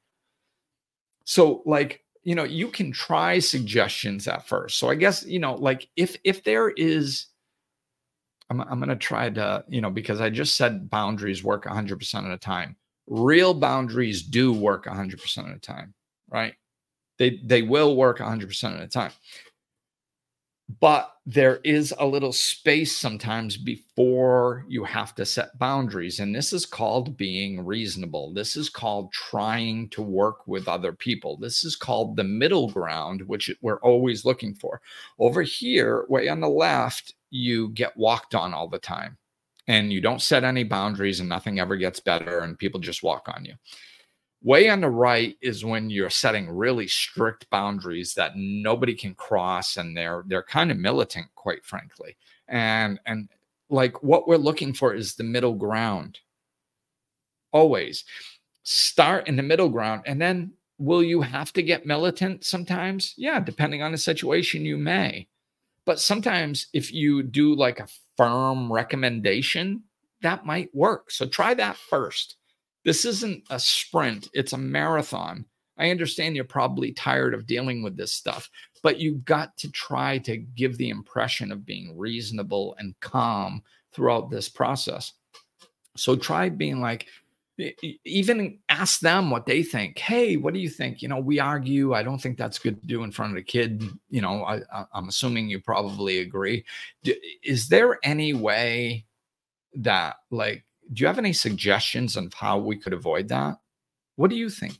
[1.26, 4.80] So, like, you know, you can try suggestions at first.
[4.80, 7.28] So, I guess, you know, like, if, if there is,
[8.50, 12.24] I'm, I'm going to try to, you know, because I just said boundaries work 100%
[12.24, 12.78] of the time.
[13.10, 15.94] Real boundaries do work 100% of the time,
[16.30, 16.54] right?
[17.18, 19.12] They they will work 100% of the time.
[20.80, 26.20] But there is a little space sometimes before you have to set boundaries.
[26.20, 28.34] And this is called being reasonable.
[28.34, 31.38] This is called trying to work with other people.
[31.38, 34.82] This is called the middle ground, which we're always looking for.
[35.18, 39.19] Over here, way on the left, you get walked on all the time
[39.70, 43.30] and you don't set any boundaries and nothing ever gets better and people just walk
[43.34, 43.54] on you.
[44.42, 49.76] Way on the right is when you're setting really strict boundaries that nobody can cross,
[49.76, 52.16] and they're they're kind of militant, quite frankly.
[52.48, 53.28] And and
[53.70, 56.20] like what we're looking for is the middle ground.
[57.52, 58.06] Always
[58.64, 63.14] start in the middle ground, and then will you have to get militant sometimes?
[63.18, 65.28] Yeah, depending on the situation, you may.
[65.86, 67.88] But sometimes if you do like a
[68.20, 69.82] firm recommendation,
[70.22, 71.10] that might work.
[71.10, 72.36] So try that first.
[72.84, 75.46] This isn't a sprint, it's a marathon.
[75.78, 78.50] I understand you're probably tired of dealing with this stuff,
[78.84, 83.64] but you've got to try to give the impression of being reasonable and calm
[83.94, 85.14] throughout this process.
[85.96, 87.08] So try being like,
[88.06, 89.98] even ask them what they think.
[89.98, 91.02] Hey, what do you think?
[91.02, 91.94] You know, we argue.
[91.94, 93.84] I don't think that's good to do in front of a kid.
[94.10, 94.62] You know, I,
[94.94, 96.66] am assuming you probably agree.
[97.44, 99.06] Is there any way
[99.76, 103.58] that, like, do you have any suggestions on how we could avoid that?
[104.16, 104.78] What do you think?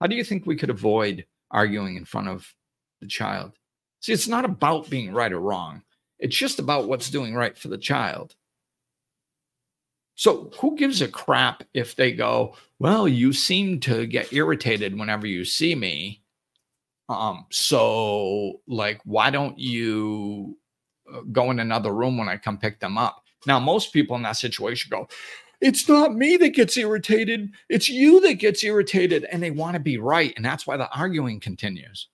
[0.00, 2.54] How do you think we could avoid arguing in front of
[3.00, 3.52] the child?
[4.00, 5.82] See, it's not about being right or wrong.
[6.18, 8.34] It's just about what's doing right for the child.
[10.20, 15.26] So, who gives a crap if they go, Well, you seem to get irritated whenever
[15.26, 16.20] you see me.
[17.08, 20.58] Um, so, like, why don't you
[21.10, 23.24] uh, go in another room when I come pick them up?
[23.46, 25.08] Now, most people in that situation go,
[25.62, 27.48] it's not me that gets irritated.
[27.70, 29.24] It's you that gets irritated.
[29.32, 30.34] And they want to be right.
[30.36, 32.08] And that's why the arguing continues.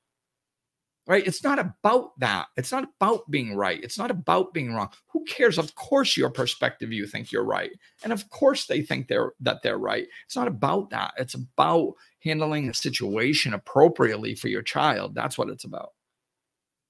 [1.08, 1.24] Right?
[1.24, 2.46] It's not about that.
[2.56, 3.80] It's not about being right.
[3.82, 4.90] It's not about being wrong.
[5.08, 5.56] Who cares?
[5.56, 7.70] Of course, your perspective, you think you're right.
[8.02, 10.08] And of course they think they're that they're right.
[10.24, 11.14] It's not about that.
[11.16, 11.94] It's about
[12.24, 15.14] handling a situation appropriately for your child.
[15.14, 15.92] That's what it's about.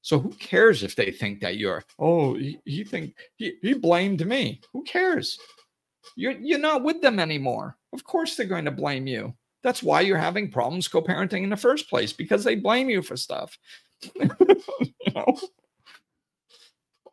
[0.01, 4.27] So who cares if they think that you're, oh, he, he think he, he blamed
[4.27, 4.61] me.
[4.73, 5.39] Who cares?
[6.15, 7.77] You're you're not with them anymore.
[7.93, 9.35] Of course they're going to blame you.
[9.63, 13.17] That's why you're having problems co-parenting in the first place because they blame you for
[13.17, 13.59] stuff.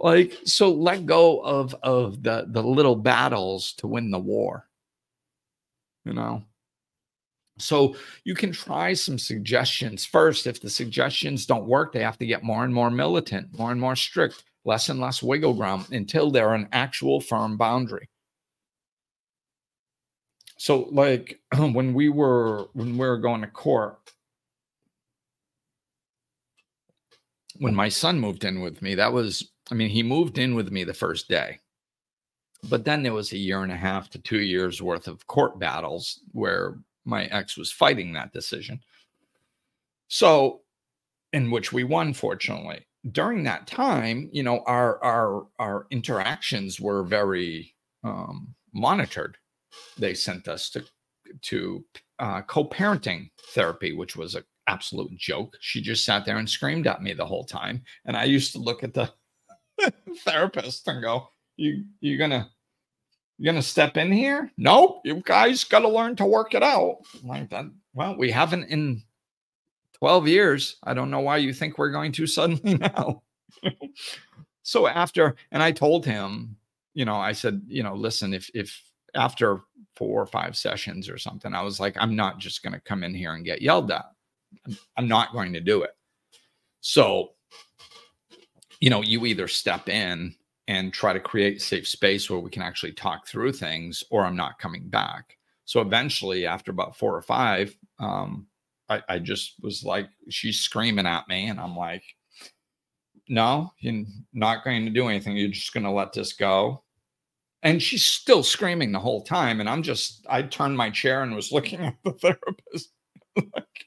[0.04, 4.68] Like so let go of of the the little battles to win the war.
[6.04, 6.44] You know?
[7.58, 10.46] So you can try some suggestions first.
[10.46, 13.80] If the suggestions don't work, they have to get more and more militant, more and
[13.80, 18.10] more strict, less and less wiggle ground until they're an actual firm boundary.
[20.58, 24.00] So, like when we were when we were going to court,
[27.58, 30.72] when my son moved in with me, that was I mean, he moved in with
[30.72, 31.60] me the first day.
[32.70, 35.60] But then there was a year and a half to two years worth of court
[35.60, 36.76] battles where
[37.06, 38.80] my ex was fighting that decision.
[40.08, 40.62] So,
[41.34, 42.86] in which we won, fortunately.
[43.12, 49.38] during that time, you know, our our our interactions were very um, monitored.
[49.98, 50.86] They sent us to
[51.42, 51.84] to
[52.20, 55.58] uh, co-parenting therapy, which was an absolute joke.
[55.60, 58.60] She just sat there and screamed at me the whole time, and I used to
[58.60, 59.12] look at the
[60.20, 62.50] therapist and go, "You you gonna
[63.38, 64.52] you gonna step in here?
[64.58, 65.02] Nope.
[65.06, 67.66] You guys got to learn to work it out." Like that.
[67.94, 69.04] Well, we haven't in
[70.04, 70.76] 12 years.
[70.84, 73.24] I don't know why you think we're going to suddenly now.
[74.62, 76.58] so after, and I told him,
[76.94, 78.84] you know, I said, you know, listen, if if
[79.16, 79.62] after
[79.96, 83.14] four or five sessions or something, I was like, I'm not just to come in
[83.14, 84.06] here and get yelled at.
[84.98, 85.96] I'm not going to do it.
[86.82, 87.32] So,
[88.80, 90.36] you know, you either step in
[90.68, 94.36] and try to create safe space where we can actually talk through things, or I'm
[94.36, 95.38] not coming back.
[95.66, 98.48] So eventually, after about four or five, um,
[98.90, 102.04] I, I just was like, she's screaming at me, and I'm like,
[103.30, 105.38] no, you're not going to do anything.
[105.38, 106.84] You're just going to let this go.
[107.62, 109.62] And she's still screaming the whole time.
[109.62, 112.92] And I'm just, I turned my chair and was looking at the therapist.
[113.36, 113.86] like,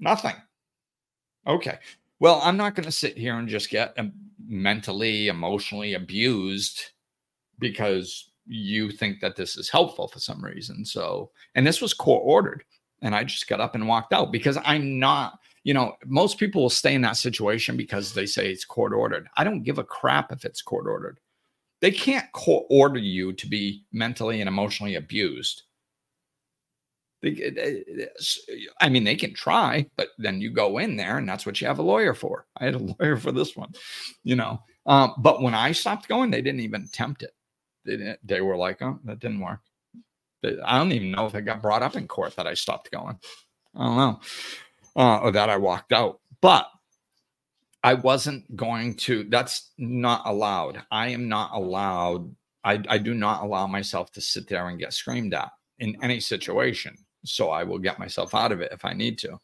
[0.00, 0.34] nothing.
[1.46, 1.78] Okay.
[2.20, 4.12] Well, I'm not going to sit here and just get um,
[4.46, 6.90] mentally, emotionally abused
[7.58, 10.84] because you think that this is helpful for some reason.
[10.84, 12.64] So, and this was court ordered.
[13.02, 16.62] And I just got up and walked out because I'm not, you know, most people
[16.62, 19.28] will stay in that situation because they say it's court ordered.
[19.36, 21.20] I don't give a crap if it's court ordered.
[21.80, 25.62] They can't court order you to be mentally and emotionally abused.
[27.20, 28.08] They,
[28.80, 31.66] I mean, they can try, but then you go in there, and that's what you
[31.66, 32.46] have a lawyer for.
[32.56, 33.72] I had a lawyer for this one,
[34.22, 34.62] you know.
[34.86, 37.32] Um, but when I stopped going, they didn't even attempt it.
[37.84, 38.16] They.
[38.22, 39.60] They were like, "Oh, that didn't work."
[40.64, 43.18] I don't even know if it got brought up in court that I stopped going.
[43.74, 44.20] I don't know,
[44.96, 46.20] uh, or that I walked out.
[46.40, 46.68] But
[47.82, 49.24] I wasn't going to.
[49.24, 50.82] That's not allowed.
[50.90, 52.34] I am not allowed.
[52.64, 56.20] I, I do not allow myself to sit there and get screamed at in any
[56.20, 56.96] situation.
[57.24, 59.38] So I will get myself out of it if I need to.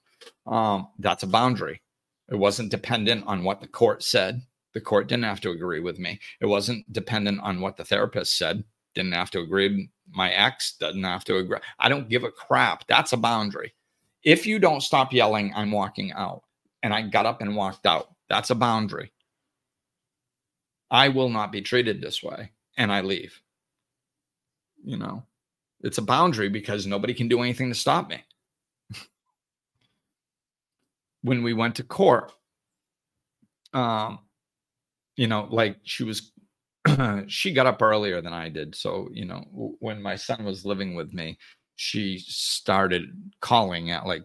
[0.47, 1.83] Um, that's a boundary.
[2.31, 4.43] It wasn't dependent on what the court said.
[4.73, 6.21] The court didn't have to agree with me.
[6.41, 8.65] It wasn't dependent on what the therapist said.
[8.95, 11.59] Didn't have to agree my ex doesn't have to agree.
[11.79, 12.87] I don't give a crap.
[12.87, 13.75] That's a boundary.
[14.23, 16.43] If you don't stop yelling, I'm walking out.
[16.83, 18.09] And I got up and walked out.
[18.29, 19.13] That's a boundary.
[20.91, 22.53] I will not be treated this way.
[22.77, 23.41] And I leave.
[24.85, 25.25] You know,
[25.81, 28.23] it's a boundary because nobody can do anything to stop me.
[31.23, 32.33] when we went to court,
[33.73, 34.21] um,
[35.17, 36.33] you know, like she was
[37.27, 38.75] she got up earlier than I did.
[38.75, 41.39] So, you know, w- when my son was living with me,
[41.77, 43.05] she started
[43.41, 44.23] calling at like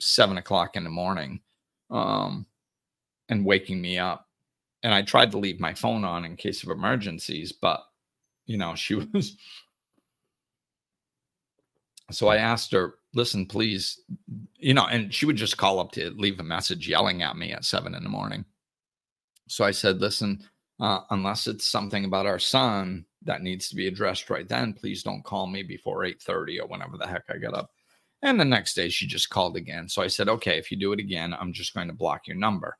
[0.00, 1.40] seven o'clock in the morning
[1.90, 2.46] um,
[3.28, 4.26] and waking me up.
[4.82, 7.82] And I tried to leave my phone on in case of emergencies, but,
[8.46, 9.36] you know, she was.
[12.10, 14.00] So I asked her, listen, please,
[14.56, 17.52] you know, and she would just call up to leave a message yelling at me
[17.52, 18.44] at seven in the morning.
[19.48, 20.44] So I said, listen,
[20.80, 25.02] uh, unless it's something about our son that needs to be addressed right then please
[25.02, 27.70] don't call me before 8.30 or whenever the heck i get up.
[28.22, 29.88] And the next day she just called again.
[29.88, 32.36] So i said okay if you do it again i'm just going to block your
[32.36, 32.76] number.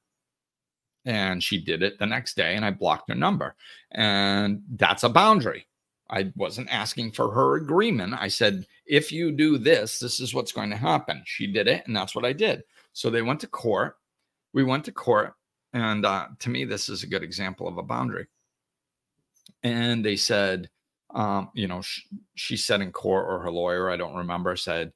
[1.04, 3.54] And she did it the next day and i blocked her number.
[3.92, 5.66] And that's a boundary
[6.10, 10.52] i wasn't asking for her agreement i said if you do this this is what's
[10.52, 13.46] going to happen she did it and that's what i did so they went to
[13.46, 13.96] court
[14.52, 15.34] we went to court
[15.72, 18.26] and uh, to me, this is a good example of a boundary.
[19.62, 20.68] And they said,
[21.14, 24.92] um, you know, sh- she said in court, or her lawyer, I don't remember, said,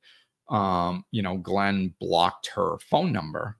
[0.48, 3.56] um, you know, Glenn blocked her phone number.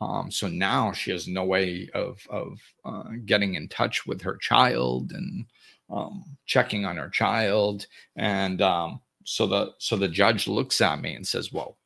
[0.00, 4.36] Um, so now she has no way of of uh, getting in touch with her
[4.38, 5.44] child and
[5.90, 7.86] um, checking on her child.
[8.16, 11.78] And um, so the so the judge looks at me and says, "Well,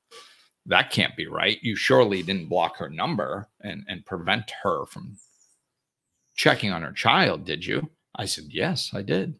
[0.66, 1.58] that can't be right.
[1.62, 5.16] You surely didn't block her number and, and prevent her from
[6.34, 7.90] checking on her child, did you?
[8.16, 9.34] I said, Yes, I did.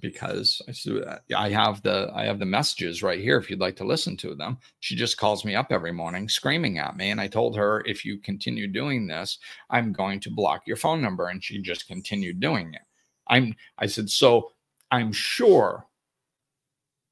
[0.00, 3.76] Because I said, I have the I have the messages right here if you'd like
[3.76, 4.58] to listen to them.
[4.80, 7.10] She just calls me up every morning screaming at me.
[7.10, 9.38] And I told her, if you continue doing this,
[9.70, 11.28] I'm going to block your phone number.
[11.28, 12.82] And she just continued doing it.
[13.28, 14.52] I'm I said, so
[14.90, 15.86] I'm sure,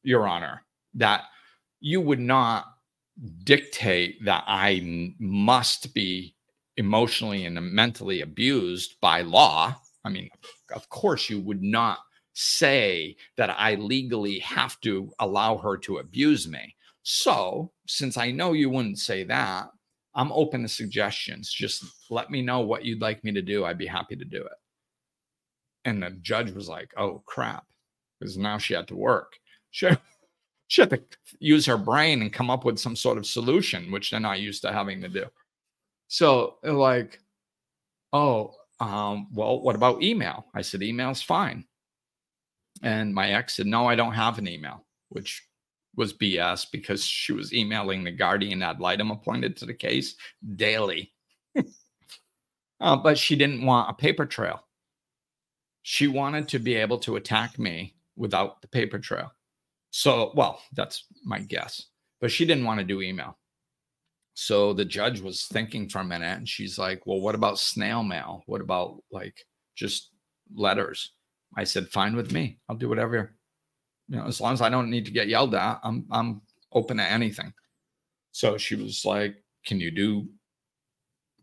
[0.03, 0.63] Your Honor,
[0.95, 1.25] that
[1.81, 2.67] you would not
[3.45, 6.35] dictate that I must be
[6.77, 9.77] emotionally and mentally abused by law.
[10.05, 10.29] I mean,
[10.75, 11.99] of course, you would not
[12.35, 16.75] say that I legally have to allow her to abuse me.
[17.03, 19.69] So, since I know you wouldn't say that,
[20.15, 21.53] I'm open to suggestions.
[21.53, 23.65] Just let me know what you'd like me to do.
[23.65, 24.53] I'd be happy to do it.
[25.85, 27.65] And the judge was like, oh, crap.
[28.19, 29.35] Because now she had to work.
[29.71, 29.89] She,
[30.69, 31.03] she had to
[31.39, 34.63] use her brain and come up with some sort of solution, which they're not used
[34.63, 35.27] to having to do.
[36.09, 37.21] So, like,
[38.13, 40.47] oh, um, well, what about email?
[40.55, 41.65] I said, email's fine.
[42.83, 45.43] And my ex said, no, I don't have an email, which
[45.97, 50.17] was BS because she was emailing the guardian ad litem appointed to the case
[50.57, 51.13] daily.
[52.81, 54.64] uh, but she didn't want a paper trail.
[55.85, 59.33] She wanted to be able to attack me without the paper trail.
[59.91, 61.87] So, well, that's my guess.
[62.21, 63.39] But she didn't want to do email.
[64.35, 68.03] So the judge was thinking for a minute and she's like, Well, what about snail
[68.03, 68.43] mail?
[68.47, 70.11] What about like just
[70.53, 71.13] letters?
[71.57, 72.59] I said, Fine with me.
[72.69, 73.37] I'll do whatever
[74.09, 76.99] you know, as long as I don't need to get yelled at, I'm I'm open
[76.99, 77.53] to anything.
[78.33, 80.29] So she was like, "Can you do?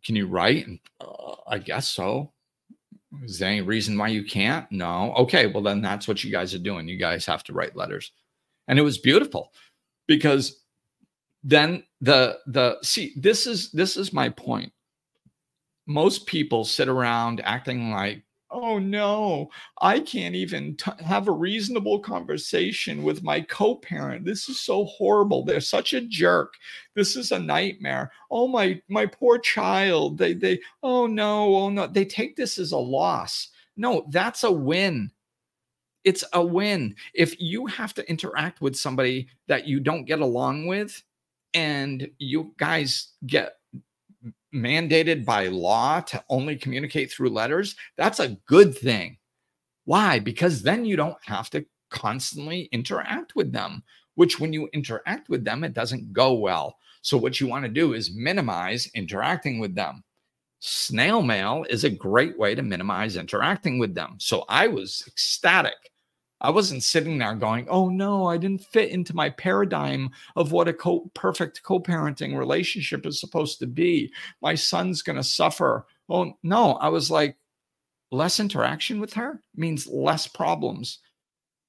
[0.06, 2.34] Can you write?" And uh, I guess so.
[3.24, 4.72] Is there any reason why you can't?
[4.72, 5.14] No.
[5.16, 6.88] Okay, well then that's what you guys are doing.
[6.88, 8.12] You guys have to write letters,
[8.68, 9.52] and it was beautiful
[10.08, 10.62] because
[11.44, 14.72] then the the see this is this is my point.
[15.88, 19.50] Most people sit around acting like oh no,
[19.82, 24.26] I can't even t- have a reasonable conversation with my co parent.
[24.26, 25.44] This is so horrible.
[25.44, 26.56] They're such a jerk.
[26.96, 28.12] This is a nightmare.
[28.30, 30.18] Oh, my, my poor child.
[30.18, 31.88] They, they, oh no, oh no.
[31.88, 33.50] They take this as a loss.
[33.78, 35.12] No, that's a win.
[36.04, 36.96] It's a win.
[37.14, 41.02] If you have to interact with somebody that you don't get along with,
[41.54, 43.56] and you guys get
[44.54, 49.18] mandated by law to only communicate through letters, that's a good thing.
[49.86, 50.20] Why?
[50.20, 53.84] Because then you don't have to constantly interact with them,
[54.16, 56.78] which when you interact with them, it doesn't go well.
[57.02, 60.04] So, what you want to do is minimize interacting with them.
[60.60, 64.16] Snail mail is a great way to minimize interacting with them.
[64.20, 65.92] So, I was ecstatic
[66.42, 70.68] I wasn't sitting there going, oh no, I didn't fit into my paradigm of what
[70.68, 74.12] a co- perfect co parenting relationship is supposed to be.
[74.42, 75.86] My son's going to suffer.
[76.10, 77.38] Oh no, I was like,
[78.12, 81.00] less interaction with her means less problems,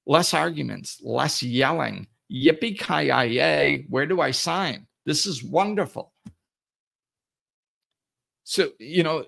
[0.05, 2.07] less arguments, less yelling.
[2.31, 3.85] Yippee ki yay!
[3.89, 4.87] Where do I sign?
[5.05, 6.13] This is wonderful.
[8.43, 9.25] So, you know,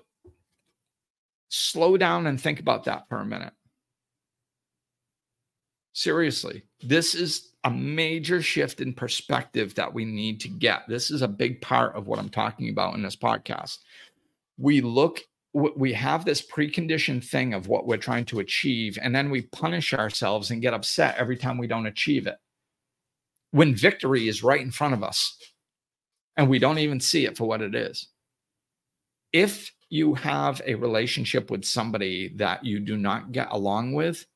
[1.48, 3.52] slow down and think about that for a minute.
[5.96, 10.82] Seriously, this is a major shift in perspective that we need to get.
[10.86, 13.78] This is a big part of what I'm talking about in this podcast.
[14.58, 15.22] We look,
[15.54, 19.94] we have this preconditioned thing of what we're trying to achieve, and then we punish
[19.94, 22.36] ourselves and get upset every time we don't achieve it.
[23.52, 25.38] When victory is right in front of us
[26.36, 28.06] and we don't even see it for what it is.
[29.32, 34.26] If you have a relationship with somebody that you do not get along with,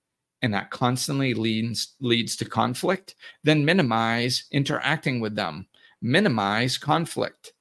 [0.43, 3.15] and that constantly leads leads to conflict,
[3.45, 5.67] then minimize interacting with them.
[6.03, 7.53] Minimize conflict.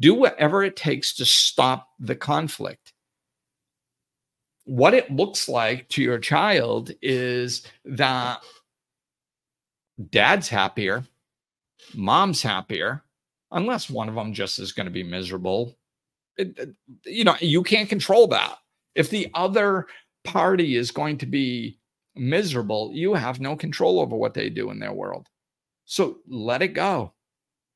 [0.00, 2.92] Do whatever it takes to stop the conflict.
[4.64, 8.40] What it looks like to your child is that
[10.10, 11.04] dad's happier,
[11.94, 13.02] mom's happier,
[13.50, 15.76] unless one of them just is going to be miserable.
[16.36, 18.58] It, you know, you can't control that.
[18.94, 19.86] If the other
[20.24, 21.77] party is going to be
[22.18, 25.26] miserable, you have no control over what they do in their world.
[25.84, 27.14] So let it go.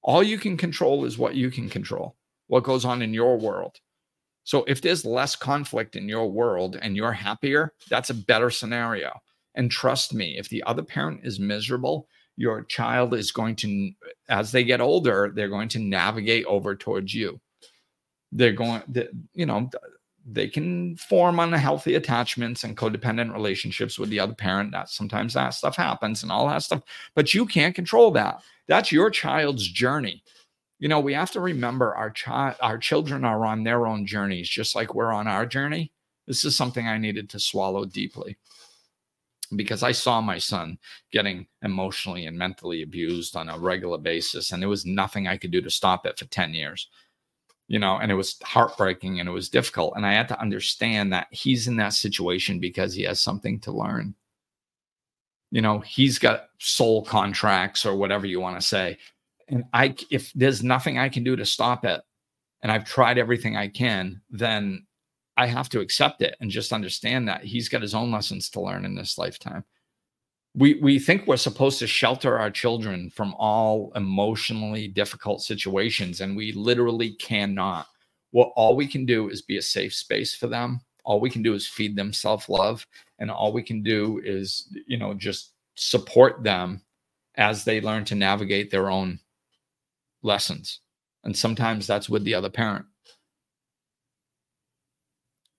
[0.03, 2.16] All you can control is what you can control,
[2.49, 3.76] what goes on in your world.
[4.45, 9.20] So if there's less conflict in your world and you're happier, that's a better scenario.
[9.55, 13.93] And trust me, if the other parent is miserable, your child is going to,
[14.28, 17.40] as they get older, they're going to navigate over towards you.
[18.32, 18.82] They're going,
[19.34, 19.70] you know,
[20.25, 24.73] they can form unhealthy attachments and codependent relationships with the other parent.
[24.73, 26.83] That sometimes that stuff happens and all that stuff,
[27.14, 28.43] but you can't control that.
[28.68, 30.23] That's your child's journey.
[30.79, 34.49] You know, we have to remember our child, our children are on their own journeys,
[34.49, 35.93] just like we're on our journey.
[36.27, 38.37] This is something I needed to swallow deeply
[39.55, 40.79] because I saw my son
[41.11, 45.51] getting emotionally and mentally abused on a regular basis, and there was nothing I could
[45.51, 46.89] do to stop it for 10 years
[47.69, 49.95] you know, and it was heartbreaking and it was difficult.
[49.97, 53.73] And I had to understand that he's in that situation because he has something to
[53.73, 54.15] learn.
[55.51, 58.99] You know, he's got soul contracts or whatever you want to say.
[59.49, 62.01] And I, if there's nothing I can do to stop it,
[62.63, 64.87] and I've tried everything I can, then
[65.37, 68.61] I have to accept it and just understand that he's got his own lessons to
[68.61, 69.65] learn in this lifetime.
[70.55, 76.37] We we think we're supposed to shelter our children from all emotionally difficult situations and
[76.37, 77.87] we literally cannot.
[78.33, 80.81] What all we can do is be a safe space for them.
[81.05, 82.87] All we can do is feed them self-love
[83.19, 86.83] and all we can do is you know just support them
[87.37, 89.19] as they learn to navigate their own
[90.23, 90.81] lessons.
[91.25, 92.85] And sometimes that's with the other parent.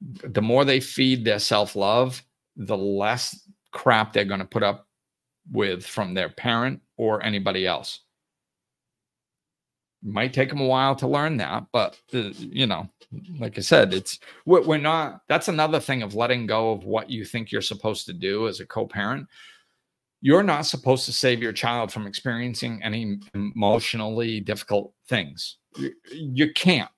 [0.02, 2.22] The more they feed their self-love
[2.56, 4.88] the less crap they're going to put up
[5.52, 8.02] with from their parent or anybody else.
[10.04, 12.90] might take them a while to learn that, but uh, you know,
[13.40, 15.22] like I said, it's we're, not.
[15.30, 18.60] That's another thing of letting go of what you think you're supposed to do as
[18.60, 19.28] a co-parent.
[20.22, 25.58] You're not supposed to save your child from experiencing any emotionally difficult things.
[25.78, 26.90] You, you can't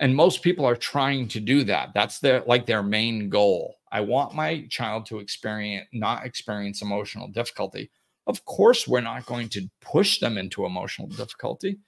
[0.00, 1.90] and most people are trying to do that.
[1.94, 3.76] That's their like their main goal.
[3.90, 7.90] I want my child to experience not experience emotional difficulty.
[8.26, 11.78] Of course we're not going to push them into emotional difficulty.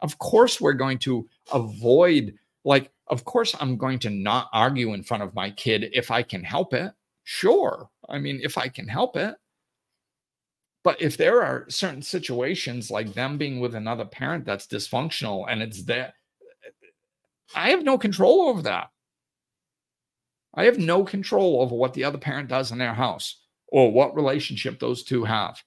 [0.00, 2.34] Of course we're going to avoid
[2.64, 6.22] like of course i'm going to not argue in front of my kid if i
[6.22, 6.92] can help it.
[7.24, 7.88] Sure.
[8.08, 9.36] I mean if i can help it.
[10.84, 15.62] But if there are certain situations like them being with another parent that's dysfunctional and
[15.62, 16.14] it's that
[17.54, 18.90] I have no control over that.
[20.54, 24.14] I have no control over what the other parent does in their house or what
[24.14, 25.62] relationship those two have.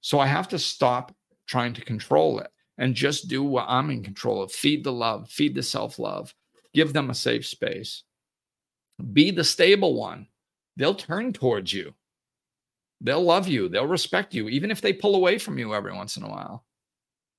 [0.00, 1.14] So I have to stop
[1.46, 2.48] trying to control it
[2.78, 4.52] and just do what I'm in control of.
[4.52, 6.34] Feed the love, feed the self love,
[6.74, 8.04] give them a safe space.
[9.12, 10.28] Be the stable one.
[10.76, 11.94] They'll turn towards you.
[13.00, 13.68] They'll love you.
[13.68, 16.64] They'll respect you, even if they pull away from you every once in a while.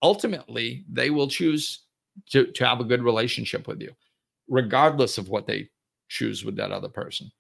[0.04, 1.87] Ultimately, they will choose
[2.30, 3.94] to, to have a good relationship with you,
[4.48, 5.70] regardless of what they
[6.10, 7.32] choose with that other person.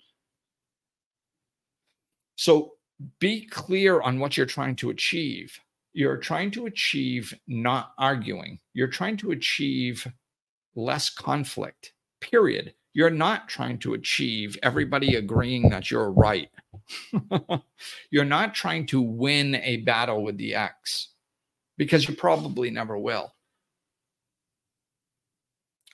[2.35, 2.73] So
[3.19, 5.59] be clear on what you're trying to achieve.
[5.93, 10.07] You're trying to achieve not arguing, you're trying to achieve
[10.75, 12.73] less conflict, period.
[12.93, 16.49] You're not trying to achieve everybody agreeing that you're right.
[18.09, 21.09] you're not trying to win a battle with the ex
[21.77, 23.33] because you probably never will.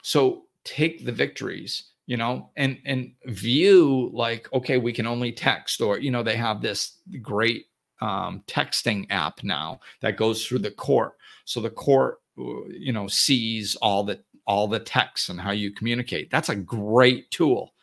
[0.03, 5.81] So take the victories, you know, and and view like, okay, we can only text,
[5.81, 7.65] or you know, they have this great
[8.01, 11.13] um, texting app now that goes through the court.
[11.45, 16.29] So the court, you know, sees all the all the texts and how you communicate.
[16.29, 17.73] That's a great tool.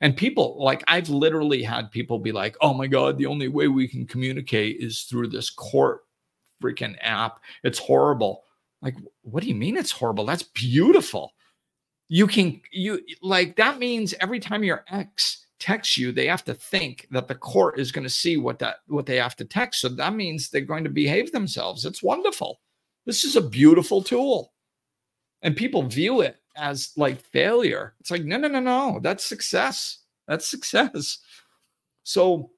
[0.00, 3.66] And people like I've literally had people be like, "Oh my god, the only way
[3.66, 6.02] we can communicate is through this court
[6.62, 7.40] freaking app.
[7.64, 8.44] It's horrible."
[8.80, 10.26] Like, what do you mean it's horrible?
[10.26, 11.32] That's beautiful
[12.14, 16.54] you can you like that means every time your ex texts you they have to
[16.54, 19.80] think that the court is going to see what that what they have to text.
[19.80, 21.84] So that means they're going to behave themselves.
[21.84, 22.60] It's wonderful.
[23.04, 24.52] This is a beautiful tool.
[25.42, 27.94] And people view it as like failure.
[27.98, 29.00] It's like no no no no.
[29.02, 29.98] That's success.
[30.28, 31.18] That's success.
[32.04, 32.52] So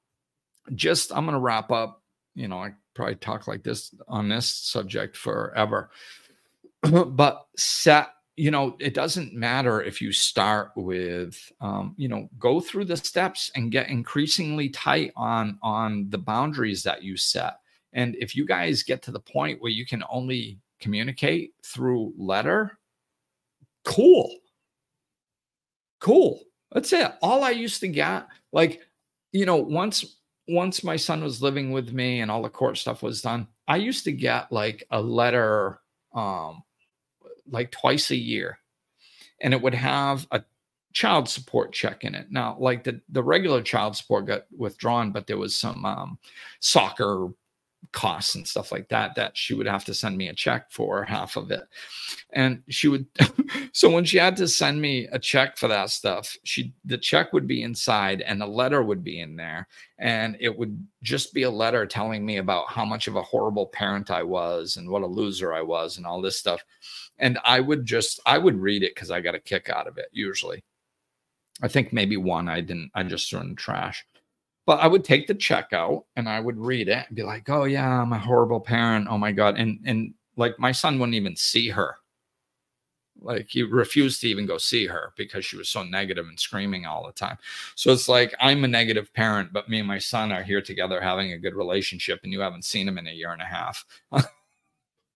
[0.75, 2.03] just i'm going to wrap up.
[2.35, 5.89] You know i probably talk like this on this subject forever.
[6.83, 12.61] But set you know, it doesn't matter if you start with, um, you know, go
[12.61, 17.61] through the steps and get increasingly tight on on the boundaries that you set.
[17.95, 22.79] And if you guys get to the point where you can only communicate through letter,
[23.85, 24.31] cool,
[26.01, 26.41] cool.
[26.73, 27.13] That's it.
[27.23, 28.83] All I used to get, like,
[29.33, 30.19] you know, once
[30.49, 33.77] once my son was living with me and all the court stuff was done, I
[33.77, 35.81] used to get like a letter
[36.15, 36.63] um
[37.51, 38.59] like twice a year
[39.41, 40.43] and it would have a
[40.93, 42.29] child support check in it.
[42.31, 46.19] Now, like the, the regular child support got withdrawn, but there was some um,
[46.61, 47.29] soccer
[47.93, 51.05] costs and stuff like that that she would have to send me a check for
[51.05, 51.63] half of it
[52.33, 53.07] and she would
[53.73, 57.33] so when she had to send me a check for that stuff she the check
[57.33, 59.69] would be inside and the letter would be in there
[59.99, 63.67] and it would just be a letter telling me about how much of a horrible
[63.67, 66.63] parent I was and what a loser I was and all this stuff
[67.19, 69.99] and I would just I would read it because I got a kick out of
[69.99, 70.63] it usually.
[71.63, 74.05] I think maybe one I didn't I just threw in trash.
[74.67, 77.49] But I would take the check out and I would read it and be like,
[77.49, 79.07] oh yeah, I'm a horrible parent.
[79.09, 79.57] Oh my God.
[79.59, 81.97] And and like my son wouldn't even see her.
[83.21, 86.85] Like he refused to even go see her because she was so negative and screaming
[86.85, 87.39] all the time.
[87.75, 91.01] So it's like I'm a negative parent, but me and my son are here together
[91.01, 93.85] having a good relationship, and you haven't seen him in a year and a half.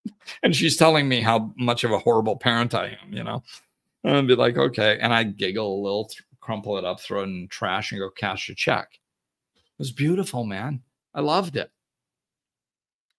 [0.42, 3.42] and she's telling me how much of a horrible parent I am, you know.
[4.04, 4.98] And I'd be like, okay.
[5.00, 8.10] And I'd giggle a little, th- crumple it up, throw it in trash, and go
[8.10, 8.88] cash a check.
[9.54, 10.82] It was beautiful, man.
[11.14, 11.70] I loved it.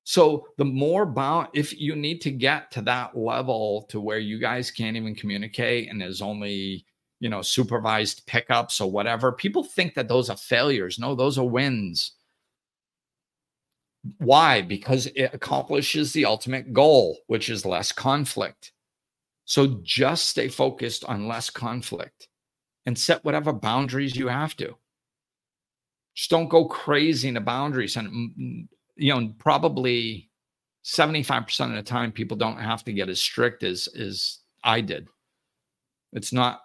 [0.04, 4.40] So the more bound, if you need to get to that level to where you
[4.40, 6.86] guys can't even communicate and there's only,
[7.20, 10.98] you know, supervised pickups or whatever, people think that those are failures.
[10.98, 12.14] No, those are wins.
[14.18, 14.62] Why?
[14.62, 18.72] Because it accomplishes the ultimate goal, which is less conflict.
[19.46, 22.28] So just stay focused on less conflict
[22.86, 24.76] and set whatever boundaries you have to.
[26.16, 30.30] Just don't go crazy in the boundaries and mm, mm, you know, probably
[30.84, 35.08] 75% of the time people don't have to get as strict as as I did.
[36.14, 36.62] It's not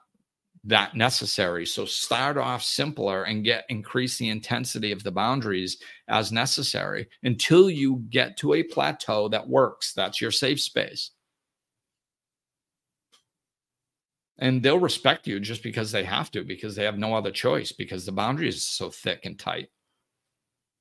[0.67, 1.65] that necessary.
[1.65, 7.71] So start off simpler and get increase the intensity of the boundaries as necessary until
[7.71, 9.93] you get to a plateau that works.
[9.93, 11.13] That's your safe space.
[14.39, 17.73] And they'll respect you just because they have to, because they have no other choice,
[17.73, 19.69] because the boundaries are so thick and tight.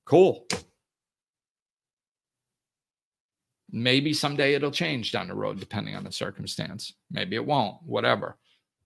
[0.06, 0.46] Cool.
[3.72, 6.94] Maybe someday it'll change down the road, depending on the circumstance.
[7.12, 8.38] Maybe it won't, whatever.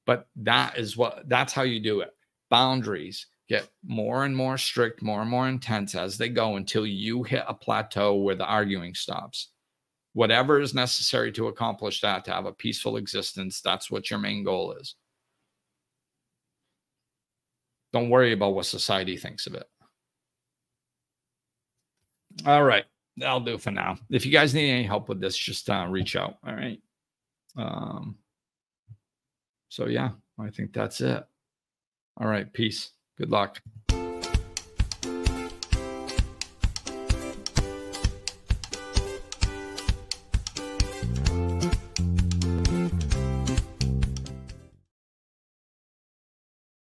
[0.09, 2.09] But that is what that's how you do it.
[2.49, 7.21] Boundaries get more and more strict, more and more intense as they go until you
[7.21, 9.49] hit a plateau where the arguing stops.
[10.13, 14.43] Whatever is necessary to accomplish that, to have a peaceful existence, that's what your main
[14.43, 14.95] goal is.
[17.93, 19.67] Don't worry about what society thinks of it.
[22.47, 22.85] All right
[23.17, 23.97] that'll do for now.
[24.09, 26.37] If you guys need any help with this, just uh, reach out.
[26.47, 26.79] All right.
[27.57, 28.15] Um,
[29.69, 30.09] so yeah,
[30.39, 31.23] I think that's it.
[32.17, 32.51] All right.
[32.51, 32.91] Peace.
[33.17, 33.61] Good luck.